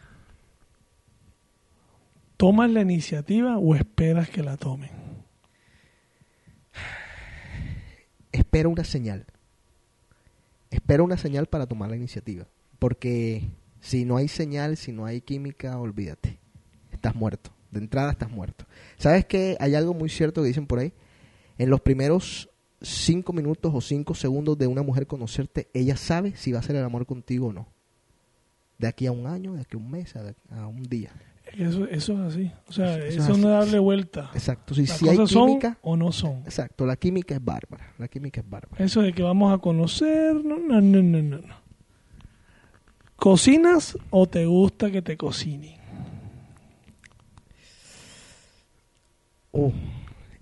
[2.36, 4.90] ¿Tomas la iniciativa o esperas que la tomen?
[8.34, 9.26] espera una señal.
[10.70, 12.46] Espera una señal para tomar la iniciativa.
[12.78, 13.48] Porque
[13.80, 16.38] si no hay señal, si no hay química, olvídate.
[16.90, 17.50] Estás muerto.
[17.70, 18.64] De entrada estás muerto.
[18.96, 20.92] ¿Sabes que Hay algo muy cierto que dicen por ahí.
[21.58, 22.50] En los primeros
[22.84, 26.76] cinco minutos o cinco segundos de una mujer conocerte, ella sabe si va a hacer
[26.76, 27.68] el amor contigo o no.
[28.78, 31.12] De aquí a un año, de aquí a un mes, a, a un día.
[31.56, 32.50] Eso, eso es así.
[32.66, 33.40] O sea, Eso es eso es así.
[33.40, 34.30] no darle vuelta.
[34.34, 34.74] Exacto.
[34.74, 36.38] Si, si hay son química, o no son.
[36.38, 36.84] exacto.
[36.84, 37.92] La química es bárbara.
[37.98, 38.84] La química es bárbara.
[38.84, 41.38] Eso de que vamos a conocer, no, no, no, no, no.
[41.38, 41.64] no.
[43.16, 45.76] ¿Cocinas o te gusta que te cocinen?
[49.52, 49.72] Oh,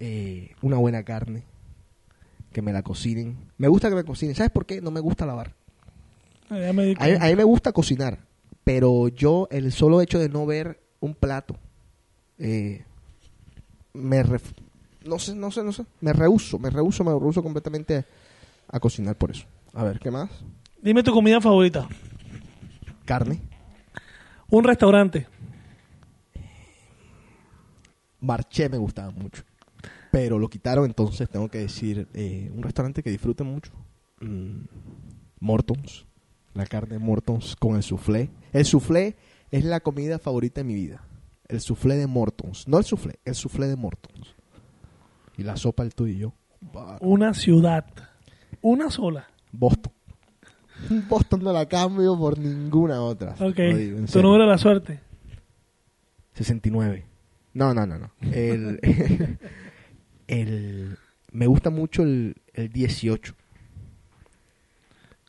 [0.00, 1.44] eh, una buena carne.
[2.52, 3.36] Que me la cocinen.
[3.58, 4.34] Me gusta que me cocinen.
[4.34, 4.80] ¿Sabes por qué?
[4.80, 5.54] No me gusta lavar.
[6.50, 8.18] Ah, me A mí, a me gusta cocinar.
[8.64, 11.56] Pero yo, el solo hecho de no ver un plato,
[12.38, 12.84] eh,
[13.92, 14.54] me ref-
[15.04, 15.84] no sé, no sé, no sé.
[16.00, 18.04] Me rehuso, me rehuso, me rehuso completamente
[18.68, 19.46] a cocinar por eso.
[19.74, 20.30] A ver, ¿qué más?
[20.80, 21.88] Dime tu comida favorita.
[23.04, 23.40] Carne.
[24.50, 25.26] Un restaurante.
[28.20, 29.42] Marché me gustaba mucho.
[30.12, 33.72] Pero lo quitaron, entonces tengo que decir eh, un restaurante que disfrute mucho.
[34.20, 34.66] Mm,
[35.40, 36.06] Mortons.
[36.52, 38.28] La carne Mortons con el soufflé.
[38.52, 39.16] El soufflé
[39.50, 41.02] es la comida favorita de mi vida.
[41.48, 42.68] El soufflé de Mortons.
[42.68, 44.36] No el soufflé, el soufflé de Mortons.
[45.38, 46.34] Y la sopa el tú y yo.
[46.60, 47.86] Bah, Una ciudad.
[48.60, 49.28] Una sola.
[49.50, 49.94] Boston.
[51.08, 53.34] Boston no la cambio por ninguna otra.
[53.40, 53.56] Ok.
[53.56, 55.00] Digo, tu número de la suerte.
[56.34, 57.06] 69.
[57.54, 58.10] No, no, no, no.
[58.20, 58.78] El,
[60.40, 60.98] el,
[61.30, 63.34] me gusta mucho el, el 18.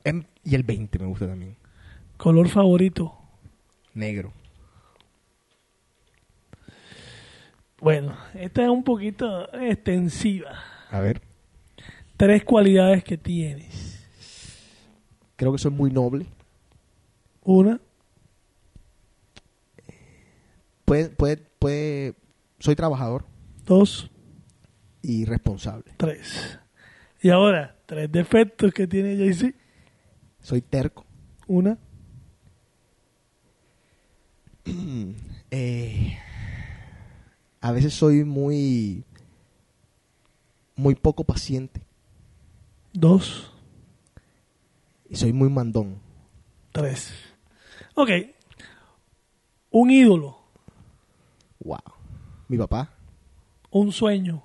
[0.06, 1.56] Em- y el 20 me gusta también.
[2.18, 3.14] Color favorito.
[3.94, 4.32] Negro.
[7.80, 10.58] Bueno, esta es un poquito extensiva.
[10.90, 11.22] A ver.
[12.16, 14.00] Tres cualidades que tienes.
[15.36, 16.28] Creo que soy muy noble.
[17.44, 17.80] Una,
[20.86, 22.14] Puede, puede, puede,
[22.60, 23.26] soy trabajador
[23.66, 24.12] dos,
[25.04, 25.92] y responsable.
[25.98, 26.58] tres.
[27.22, 29.56] Y ahora, tres defectos que tiene Jay-Z.
[30.42, 31.06] Soy terco.
[31.48, 31.78] Una,
[35.56, 36.18] Eh,
[37.62, 39.04] a veces soy muy,
[40.76, 41.80] muy poco paciente
[42.92, 43.54] dos,
[45.08, 46.00] y soy muy mandón.
[46.72, 47.14] tres.
[47.94, 48.10] Ok.
[49.70, 50.40] Un ídolo,
[51.60, 51.78] Wow.
[52.48, 52.90] Mi papá,
[53.70, 54.44] un sueño,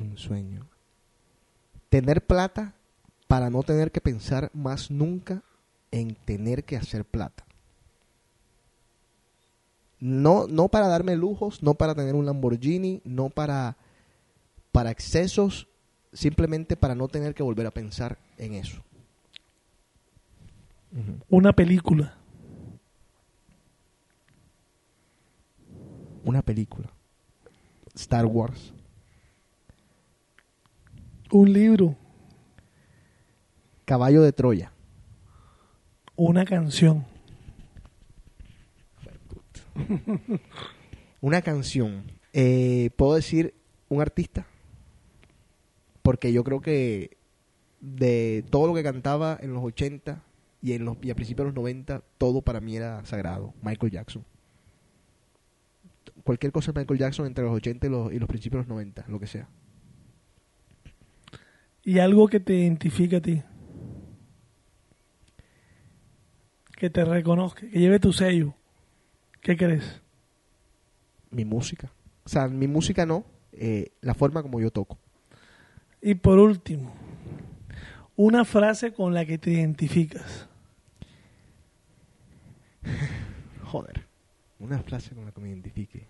[0.00, 0.66] un sueño.
[1.88, 2.74] Tener plata
[3.26, 5.42] para no tener que pensar más nunca
[5.90, 7.44] en tener que hacer plata.
[10.00, 13.76] No, no para darme lujos, no para tener un Lamborghini, no para,
[14.70, 15.68] para excesos,
[16.12, 18.82] simplemente para no tener que volver a pensar en eso.
[21.28, 22.18] Una película,
[26.28, 26.90] Una película.
[27.94, 28.74] Star Wars.
[31.30, 31.96] Un libro,
[33.84, 34.72] Caballo de Troya.
[36.16, 37.04] una canción,
[41.20, 42.04] Una canción.
[42.32, 43.54] Eh, ¿Puedo decir
[43.88, 44.46] un artista?
[46.02, 47.16] Porque yo creo que
[47.80, 50.22] de todo lo que cantaba en los 80
[50.62, 53.54] y, en los, y a principios de los 90, todo para mí era sagrado.
[53.62, 54.24] Michael Jackson.
[56.24, 58.76] Cualquier cosa de Michael Jackson entre los 80 y los, y los principios de los
[58.76, 59.48] 90, lo que sea.
[61.88, 63.42] Y algo que te identifique a ti.
[66.76, 68.52] Que te reconozca, que lleve tu sello.
[69.40, 70.02] ¿Qué crees?
[71.30, 71.90] Mi música.
[72.26, 74.98] o sea, mi música no, eh, la forma como yo toco.
[76.02, 76.92] Y por último,
[78.16, 80.46] una frase con la que te identificas.
[83.64, 84.06] Joder,
[84.58, 86.06] una frase con la que me identifique.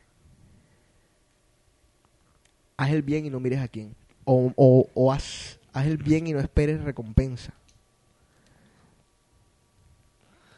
[2.77, 3.95] Haz el bien y no mires a quién.
[4.25, 7.53] O, o, o haz, haz el bien y no esperes recompensa.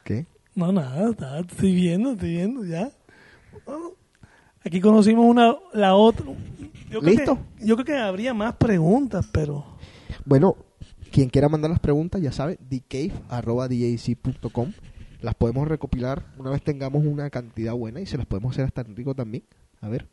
[0.05, 0.27] ¿Qué?
[0.55, 2.91] No, nada, nada, estoy viendo, estoy viendo, ya.
[3.65, 3.93] Bueno,
[4.65, 6.27] aquí conocimos una, la otra.
[6.91, 7.39] Yo creo ¿Listo?
[7.59, 9.65] que- yo creo que habría más preguntas, pero
[10.25, 10.57] Bueno,
[11.13, 14.73] quien quiera mandar las preguntas, ya sabe, dcave.com.
[15.21, 18.81] Las podemos recopilar una vez tengamos una cantidad buena y se las podemos hacer hasta
[18.81, 19.45] en rico también.
[19.83, 20.09] A ver.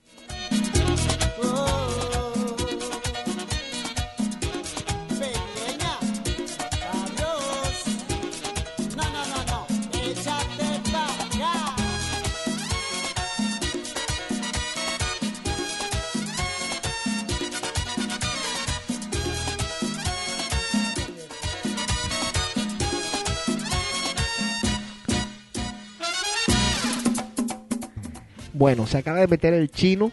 [28.57, 30.11] Bueno, se acaba de meter el chino.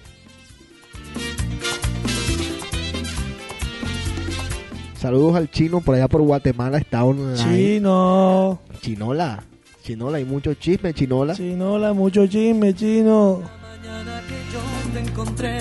[4.99, 7.37] Saludos al chino por allá por Guatemala, está online.
[7.37, 9.43] chino, Chinola,
[9.83, 11.35] chinola, hay mucho chisme, chinola.
[11.35, 13.41] chinola, mucho chisme, chino.
[13.63, 15.61] mañana que yo te encontré,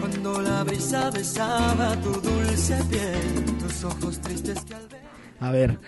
[0.00, 5.00] cuando la brisa besaba tu dulce piel, tus ojos tristes que al ver
[5.40, 5.78] A ver,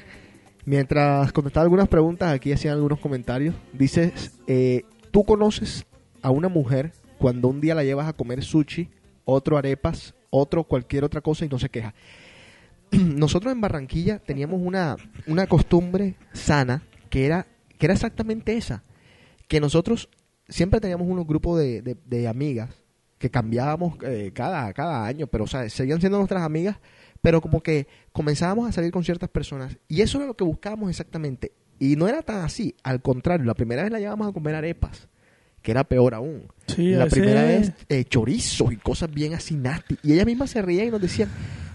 [0.65, 3.55] mientras contestaba algunas preguntas, aquí hacían algunos comentarios.
[3.73, 4.85] Dices, eh,
[5.17, 5.87] ¿tú conoces
[6.21, 8.91] a una mujer cuando un día la llevas a comer sushi,
[9.25, 11.95] otro arepas, otro cualquier otra cosa y no se queja?
[12.93, 14.97] Nosotros en Barranquilla teníamos una,
[15.27, 17.47] una costumbre sana que era,
[17.79, 18.83] que era exactamente esa.
[19.49, 20.11] Que nosotros
[20.51, 22.69] siempre teníamos unos grupos de, de- de amigas
[23.17, 26.77] que cambiábamos eh, cada, cada año, pero o sea, seguían siendo nuestras amigas,
[27.23, 30.91] pero como que comenzábamos a salir con ciertas personas y eso era lo que buscábamos
[30.91, 31.53] exactamente.
[31.79, 35.09] Y no era tan así, al contrario, la primera vez la llevamos a comer arepas,
[35.63, 36.49] que era peor aún.
[36.67, 39.99] Sí, la primera vez eh, chorizos y cosas bien así nasty.
[40.03, 41.29] Y ella misma se reía y nos decía,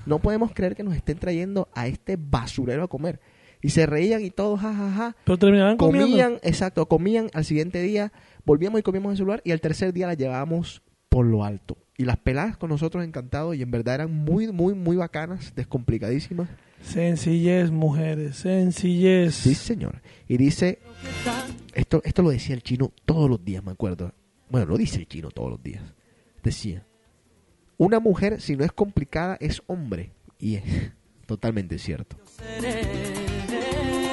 [0.06, 3.20] no podemos creer que nos estén trayendo a este basurero a comer.
[3.62, 5.16] Y se reían y todos, jajaja.
[5.24, 6.08] Pero terminaban comiendo.
[6.08, 8.12] Comían, exacto, comían al siguiente día,
[8.44, 11.78] volvíamos y comíamos el celular y al tercer día la llevábamos por lo alto.
[11.98, 16.50] Y las peladas con nosotros encantados y en verdad eran muy, muy, muy bacanas, descomplicadísimas.
[16.84, 19.36] Sencillez, mujeres, sencillez.
[19.36, 20.02] Sí, señor.
[20.28, 20.80] Y dice,
[21.74, 24.14] esto, esto lo decía el chino todos los días, me acuerdo.
[24.50, 25.84] Bueno, lo dice el chino todos los días.
[26.44, 26.86] Decía,
[27.78, 30.12] una mujer si no es complicada es hombre.
[30.40, 30.64] Y es
[31.26, 32.18] totalmente cierto.
[32.26, 32.82] seré.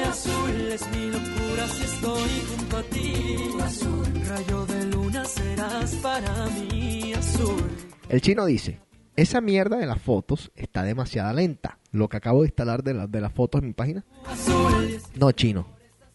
[0.07, 3.13] Azul es mi locura si estoy junto a ti.
[3.61, 7.13] Azul, rayo de luna serás para mí.
[7.13, 7.63] Azul.
[8.09, 8.79] El chino dice,
[9.21, 11.77] esa mierda de las fotos está demasiado lenta.
[11.91, 14.05] Lo que acabo de instalar de, la- de las fotos en mi página.
[14.25, 15.67] Azul No, chino.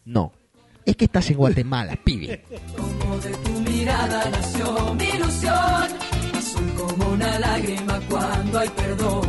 [0.05, 0.31] No.
[0.85, 2.43] Es que estás en Guatemala, pibe.
[2.77, 5.53] como de tu mirada nació mi ilusión.
[6.37, 9.21] Azul como una lágrima cuando hay perdón.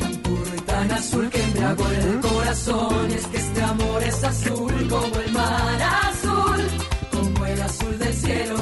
[0.00, 3.10] Tan puro y tan azul que embriagó el corazón.
[3.10, 6.64] Es que este amor es azul como el mar azul.
[7.12, 8.56] Como el azul del cielo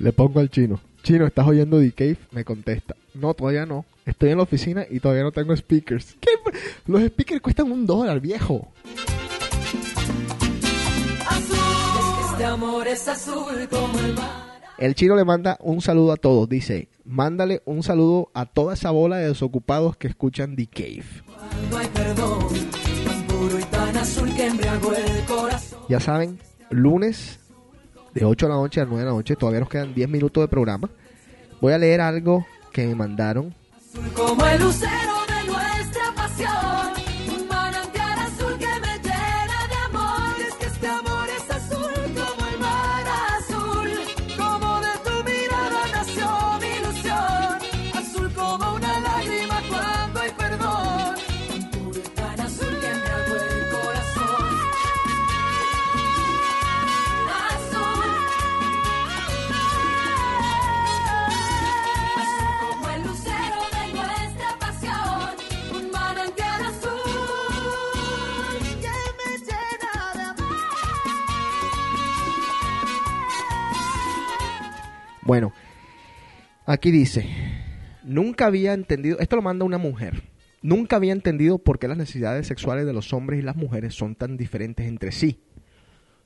[0.00, 0.80] Le pongo al chino.
[1.02, 2.16] Chino, ¿estás oyendo The Cave?
[2.32, 2.96] Me contesta.
[3.12, 3.84] No, todavía no.
[4.06, 6.16] Estoy en la oficina y todavía no tengo speakers.
[6.18, 6.30] ¿Qué?
[6.86, 8.72] Los speakers cuestan un dólar, viejo.
[12.86, 13.76] este
[14.78, 16.48] el chino le manda un saludo a todos.
[16.48, 21.04] Dice, mándale un saludo a toda esa bola de desocupados que escuchan The Cave.
[25.90, 26.38] Ya saben,
[26.70, 27.39] lunes
[28.14, 29.36] de 8 de la noche a 9 de la noche.
[29.36, 30.88] Todavía nos quedan 10 minutos de programa.
[31.60, 33.54] Voy a leer algo que me mandaron.
[34.14, 36.89] Como el lucero de nuestra pasión.
[75.30, 75.52] Bueno,
[76.66, 77.24] aquí dice,
[78.02, 80.24] nunca había entendido, esto lo manda una mujer,
[80.60, 84.16] nunca había entendido por qué las necesidades sexuales de los hombres y las mujeres son
[84.16, 85.40] tan diferentes entre sí.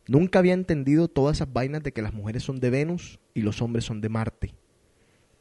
[0.06, 3.60] Nunca había entendido todas esas vainas de que las mujeres son de Venus y los
[3.60, 4.54] hombres son de Marte.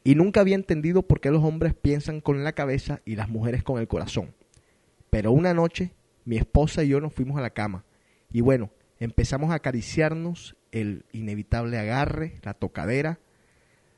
[0.04, 3.62] Y nunca había entendido por qué los hombres piensan con la cabeza y las mujeres
[3.62, 4.34] con el corazón.
[5.08, 5.94] Pero una noche
[6.26, 7.86] mi esposa y yo nos fuimos a la cama
[8.30, 13.20] y bueno, empezamos a acariciarnos el inevitable agarre, la tocadera.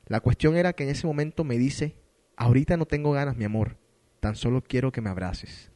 [0.07, 1.95] La cuestión era que en ese momento me dice,
[2.37, 3.77] ahorita no tengo ganas, mi amor,
[4.19, 5.71] tan solo quiero que me abraces.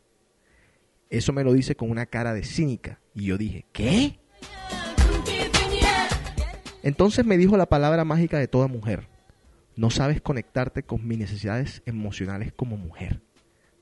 [1.09, 4.19] Eso me lo dice con una cara de cínica y yo dije, ¿qué?
[6.83, 9.07] Entonces me dijo la palabra mágica de toda mujer.
[9.75, 13.21] No sabes conectarte con mis necesidades emocionales como mujer.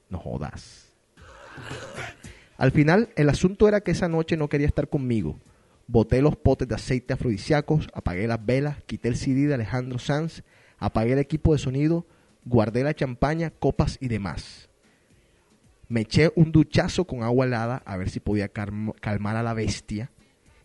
[0.09, 0.93] No jodas.
[2.57, 5.39] Al final, el asunto era que esa noche no quería estar conmigo.
[5.91, 10.43] Boté los potes de aceite afrodisíacos, apagué las velas, quité el CD de Alejandro Sanz,
[10.77, 12.05] apagué el equipo de sonido,
[12.45, 14.69] guardé la champaña, copas y demás.
[15.87, 19.55] Me eché un duchazo con agua helada a ver si podía calm- calmar a la
[19.55, 20.11] bestia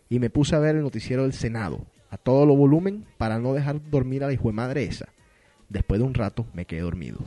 [0.09, 3.53] y me puse a ver el noticiero del Senado a todo lo volumen para no
[3.55, 5.07] dejar dormir a la hijo de madre esa.
[5.69, 7.17] Después de un rato me quedé dormido.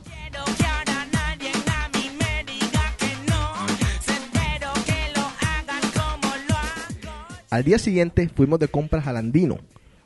[7.49, 9.57] Al día siguiente fuimos de compras al Andino.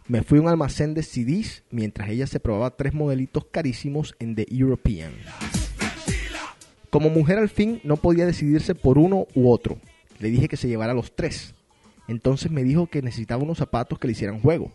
[0.07, 4.33] Me fui a un almacén de CDs mientras ella se probaba tres modelitos carísimos en
[4.35, 5.11] The European.
[6.89, 9.77] Como mujer al fin no podía decidirse por uno u otro.
[10.19, 11.53] Le dije que se llevara los tres.
[12.07, 14.71] Entonces me dijo que necesitaba unos zapatos que le hicieran juego.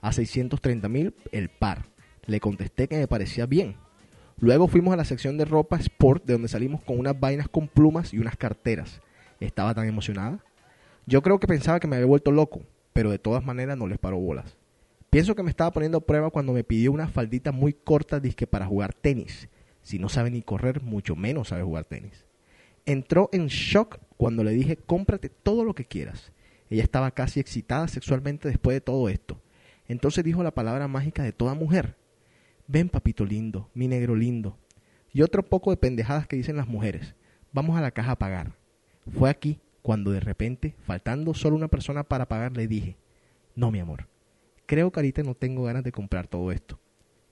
[0.00, 1.88] A 630 mil el par.
[2.24, 3.76] Le contesté que me parecía bien.
[4.38, 7.68] Luego fuimos a la sección de ropa sport de donde salimos con unas vainas con
[7.68, 9.02] plumas y unas carteras.
[9.40, 10.42] Estaba tan emocionada.
[11.08, 12.60] Yo creo que pensaba que me había vuelto loco,
[12.92, 14.58] pero de todas maneras no les paró bolas.
[15.08, 18.46] Pienso que me estaba poniendo a prueba cuando me pidió una faldita muy corta disque
[18.46, 19.48] para jugar tenis.
[19.80, 22.26] Si no sabe ni correr, mucho menos sabe jugar tenis.
[22.84, 26.30] Entró en shock cuando le dije cómprate todo lo que quieras.
[26.68, 29.40] Ella estaba casi excitada sexualmente después de todo esto.
[29.86, 31.96] Entonces dijo la palabra mágica de toda mujer.
[32.66, 34.58] Ven papito lindo, mi negro lindo.
[35.14, 37.14] Y otro poco de pendejadas que dicen las mujeres.
[37.50, 38.52] Vamos a la caja a pagar.
[39.10, 42.96] Fue aquí cuando de repente, faltando solo una persona para pagar, le dije,
[43.54, 44.06] no mi amor,
[44.66, 46.78] creo que ahorita no tengo ganas de comprar todo esto.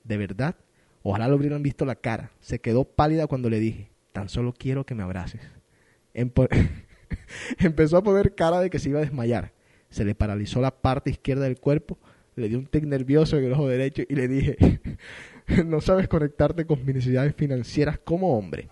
[0.05, 0.57] De verdad,
[1.03, 2.31] ojalá lo hubieran visto la cara.
[2.41, 5.41] Se quedó pálida cuando le dije, tan solo quiero que me abraces.
[7.59, 9.53] Empezó a poner cara de que se iba a desmayar.
[9.91, 11.99] Se le paralizó la parte izquierda del cuerpo,
[12.35, 14.81] le dio un tic nervioso en el ojo derecho y le dije,
[15.67, 18.69] no sabes conectarte con mis necesidades financieras como hombre.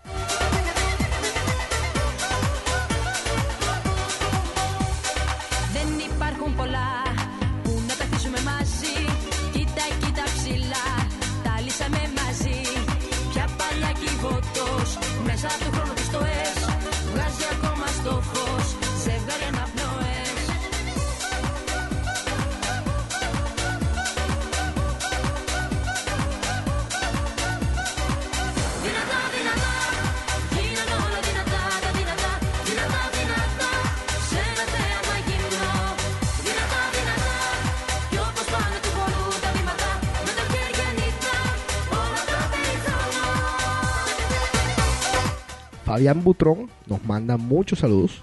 [46.05, 48.21] Dayan Butrón nos manda muchos saludos.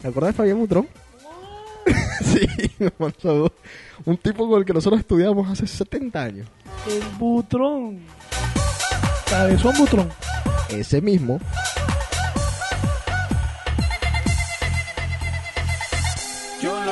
[0.00, 0.86] ¿Te acuerdas de Fabián Butrón?
[2.24, 2.46] sí,
[2.78, 3.52] nos manda saludos.
[4.04, 6.48] Un tipo con el que nosotros estudiamos hace 70 años.
[6.88, 8.02] El Butrón.
[9.28, 10.08] Cabezón Butrón.
[10.68, 11.40] Ese mismo.
[16.62, 16.84] Yo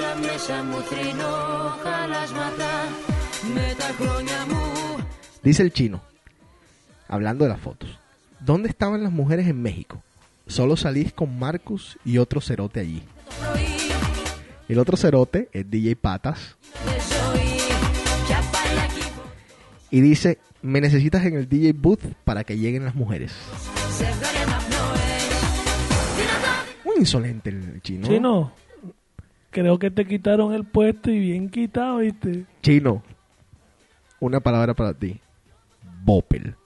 [0.00, 1.33] la mesa mutrino
[5.42, 6.00] Dice el chino,
[7.06, 7.98] hablando de las fotos,
[8.40, 10.02] ¿dónde estaban las mujeres en México?
[10.46, 13.02] Solo salís con Marcus y otro cerote allí.
[14.68, 16.56] El otro cerote es DJ Patas.
[19.90, 23.32] Y dice, me necesitas en el DJ booth para que lleguen las mujeres.
[26.84, 28.08] Muy insolente el chino.
[28.08, 28.52] Chino,
[29.50, 32.46] creo que te quitaron el puesto y bien quitado, ¿viste?
[32.62, 33.02] Chino,
[34.24, 35.20] una palabra para ti.
[36.02, 36.56] Bopel.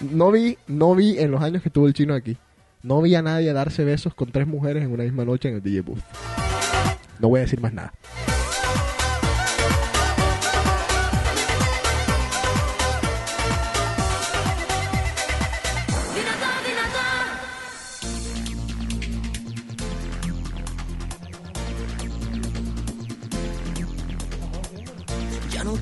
[0.00, 2.38] No vi, no vi en los años que estuvo el chino aquí.
[2.82, 5.62] No vi a nadie darse besos con tres mujeres en una misma noche en el
[5.62, 6.00] DJ Booth.
[7.18, 7.92] No voy a decir más nada.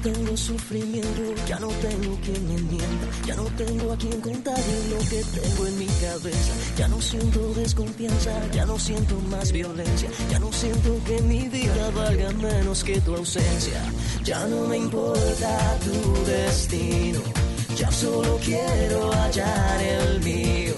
[0.02, 4.98] Tengo sufrimiento, ya no tengo quien me mienta, ya no tengo a quien contarle lo
[4.98, 6.52] que tengo en mi cabeza.
[6.76, 11.90] Ya no siento desconfianza, ya no siento más violencia, ya no siento que mi vida
[11.94, 13.80] valga menos que tu ausencia.
[14.24, 17.20] Ya no me importa tu destino,
[17.76, 20.74] ya solo quiero hallar el mío.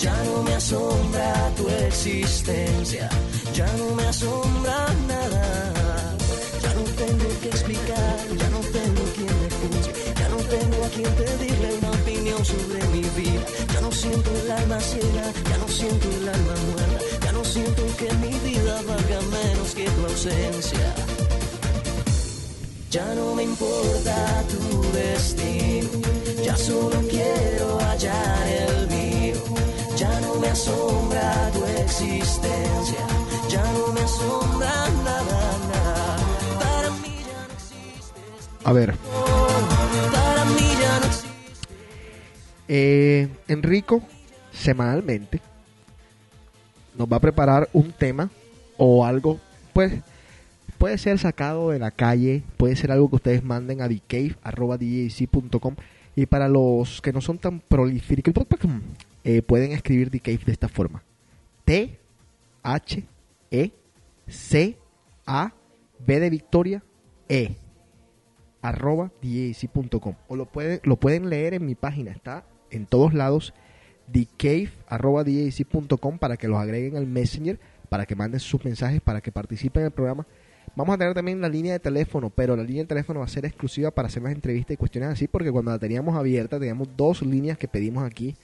[0.00, 3.08] Ya no me asombra tu existencia,
[3.52, 6.16] ya no me asombra nada.
[6.62, 8.57] Ya no tengo que explicar, ya no
[10.48, 13.44] tengo a quien pedirle una opinión sobre mi vida.
[13.72, 17.82] Ya no siento el alma ciega, ya no siento el alma muerta, ya no siento
[17.98, 20.94] que mi vida valga menos que tu ausencia.
[22.90, 25.88] Ya no me importa tu destino,
[26.42, 29.34] ya solo quiero hallar el mío.
[29.96, 33.02] Ya no me asombra tu existencia,
[33.50, 34.72] ya no me asombra
[35.04, 35.40] nada,
[35.72, 36.16] nada.
[36.60, 38.12] Para mí ya no existes,
[38.64, 38.94] A ver,
[42.68, 44.02] eh, Enrico
[44.52, 45.40] semanalmente
[46.96, 48.28] nos va a preparar un tema
[48.76, 49.38] o algo,
[49.72, 49.92] pues
[50.78, 55.74] puede ser sacado de la calle, puede ser algo que ustedes manden a thecave.com
[56.16, 58.34] y para los que no son tan prolíficos,
[59.24, 61.02] eh, pueden escribir thecave de esta forma.
[61.64, 61.98] T
[62.62, 63.04] H
[63.50, 63.72] E
[64.26, 64.76] C
[65.26, 65.52] A
[66.04, 66.82] B de Victoria
[67.28, 67.56] E
[68.60, 73.54] arroba DJC.com o lo pueden, lo pueden leer en mi página, está en todos lados
[74.12, 77.58] thecave arroba DJC.com para que los agreguen al Messenger,
[77.88, 80.26] para que manden sus mensajes, para que participen en el programa.
[80.76, 83.28] Vamos a tener también la línea de teléfono, pero la línea de teléfono va a
[83.28, 86.88] ser exclusiva para hacer las entrevistas y cuestiones así, porque cuando la teníamos abierta, teníamos
[86.96, 88.36] dos líneas que pedimos aquí,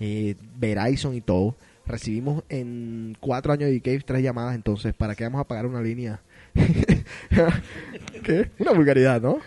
[0.00, 1.54] eh, Verizon y todo.
[1.86, 5.80] Recibimos en cuatro años de Cave tres llamadas, entonces, ¿para qué vamos a pagar una
[5.80, 6.20] línea?
[8.24, 8.50] ¿Qué?
[8.58, 9.38] Una vulgaridad, ¿no?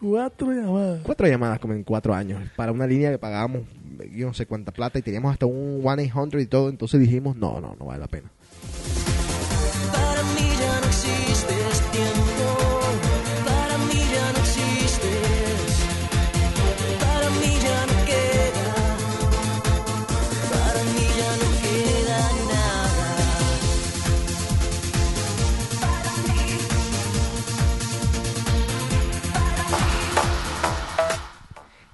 [0.00, 1.00] Cuatro llamadas.
[1.02, 2.42] Cuatro llamadas como en cuatro años.
[2.56, 3.62] Para una línea que pagábamos
[4.12, 7.60] yo no sé cuánta plata y teníamos hasta un 1-800 y todo, entonces dijimos, no,
[7.60, 8.30] no, no vale la pena.
[9.92, 11.29] Para mí ya no existes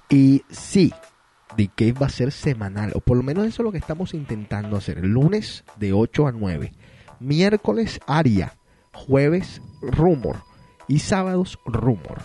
[0.09, 0.93] Y sí,
[1.55, 4.13] The Cave va a ser semanal, o por lo menos eso es lo que estamos
[4.13, 5.03] intentando hacer.
[5.03, 6.73] Lunes de 8 a 9,
[7.19, 8.57] miércoles Aria,
[8.93, 10.37] jueves Rumor
[10.87, 12.21] y sábados Rumor.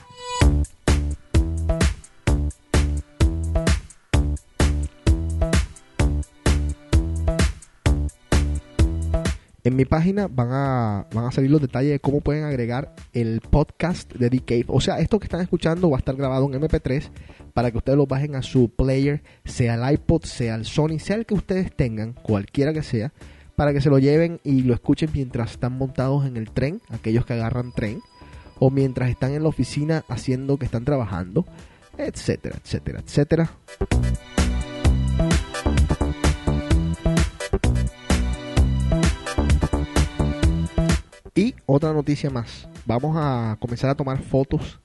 [9.65, 13.41] En mi página van a, van a salir los detalles de cómo pueden agregar el
[13.41, 14.65] podcast de The Cave.
[14.67, 17.11] O sea, esto que están escuchando va a estar grabado en MP3
[17.55, 21.15] para que ustedes lo bajen a su player, sea el iPod, sea el Sony, sea
[21.15, 23.13] el que ustedes tengan, cualquiera que sea,
[23.55, 27.25] para que se lo lleven y lo escuchen mientras están montados en el tren, aquellos
[27.25, 28.01] que agarran tren,
[28.59, 31.47] o mientras están en la oficina haciendo que están trabajando,
[31.99, 33.53] etcétera, etcétera, etcétera.
[41.73, 42.69] Otra noticia más.
[42.85, 44.79] Vamos a comenzar a tomar fotos.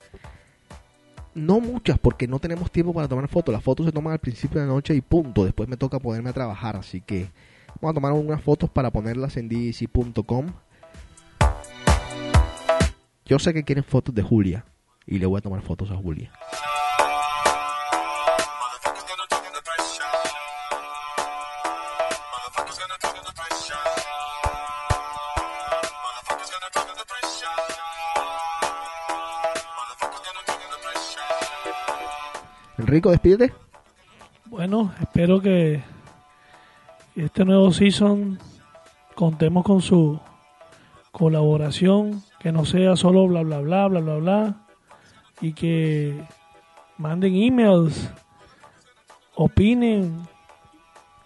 [1.34, 3.52] No muchas, porque no tenemos tiempo para tomar fotos.
[3.52, 5.44] Las fotos se toman al principio de la noche y punto.
[5.44, 6.76] Después me toca ponerme a trabajar.
[6.76, 7.30] Así que
[7.80, 10.46] vamos a tomar unas fotos para ponerlas en djc.com.
[13.26, 14.64] Yo sé que quieren fotos de Julia.
[15.06, 16.32] Y le voy a tomar fotos a Julia.
[32.88, 33.52] Enrico, despídete.
[34.46, 35.82] Bueno, espero que
[37.14, 38.38] este nuevo season
[39.14, 40.18] contemos con su
[41.12, 44.54] colaboración, que no sea solo bla bla bla bla bla bla
[45.42, 46.18] y que
[46.96, 48.10] manden emails,
[49.34, 50.22] opinen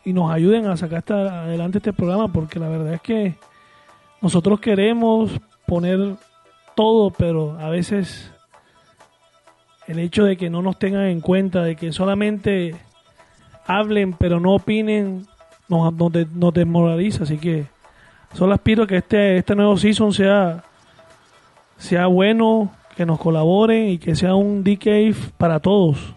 [0.05, 3.37] y nos ayuden a sacar hasta adelante este programa porque la verdad es que
[4.21, 5.31] nosotros queremos
[5.69, 6.17] poner
[6.75, 8.32] todo, pero a veces
[9.87, 12.75] el hecho de que no nos tengan en cuenta, de que solamente
[13.67, 15.27] hablen pero no opinen,
[15.69, 17.25] nos, nos, nos desmoraliza.
[17.25, 17.67] Así que
[18.35, 20.65] solo aspiro que este, este nuevo season sea,
[21.79, 26.15] sea bueno, que nos colaboren y que sea un DK para todos.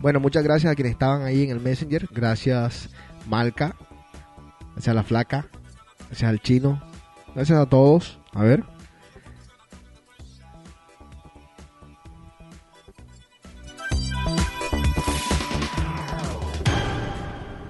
[0.00, 2.06] Bueno, muchas gracias a quienes estaban ahí en el Messenger.
[2.10, 2.90] Gracias,
[3.26, 3.74] Malca.
[4.72, 5.46] Gracias a la flaca.
[6.08, 6.93] Gracias al chino.
[7.34, 8.18] Gracias a todos.
[8.32, 8.64] A ver.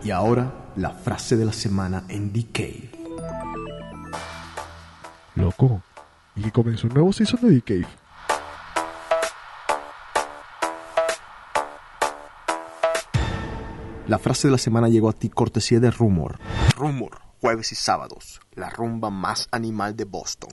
[0.03, 2.61] Y ahora, la frase de la semana en DK.
[5.37, 5.83] Loco.
[6.37, 7.87] Y comenzó un nuevo season de Cave.
[14.07, 16.39] La frase de la semana llegó a ti cortesía de Rumor.
[16.77, 20.49] Rumor, jueves y sábados, la rumba más animal de Boston.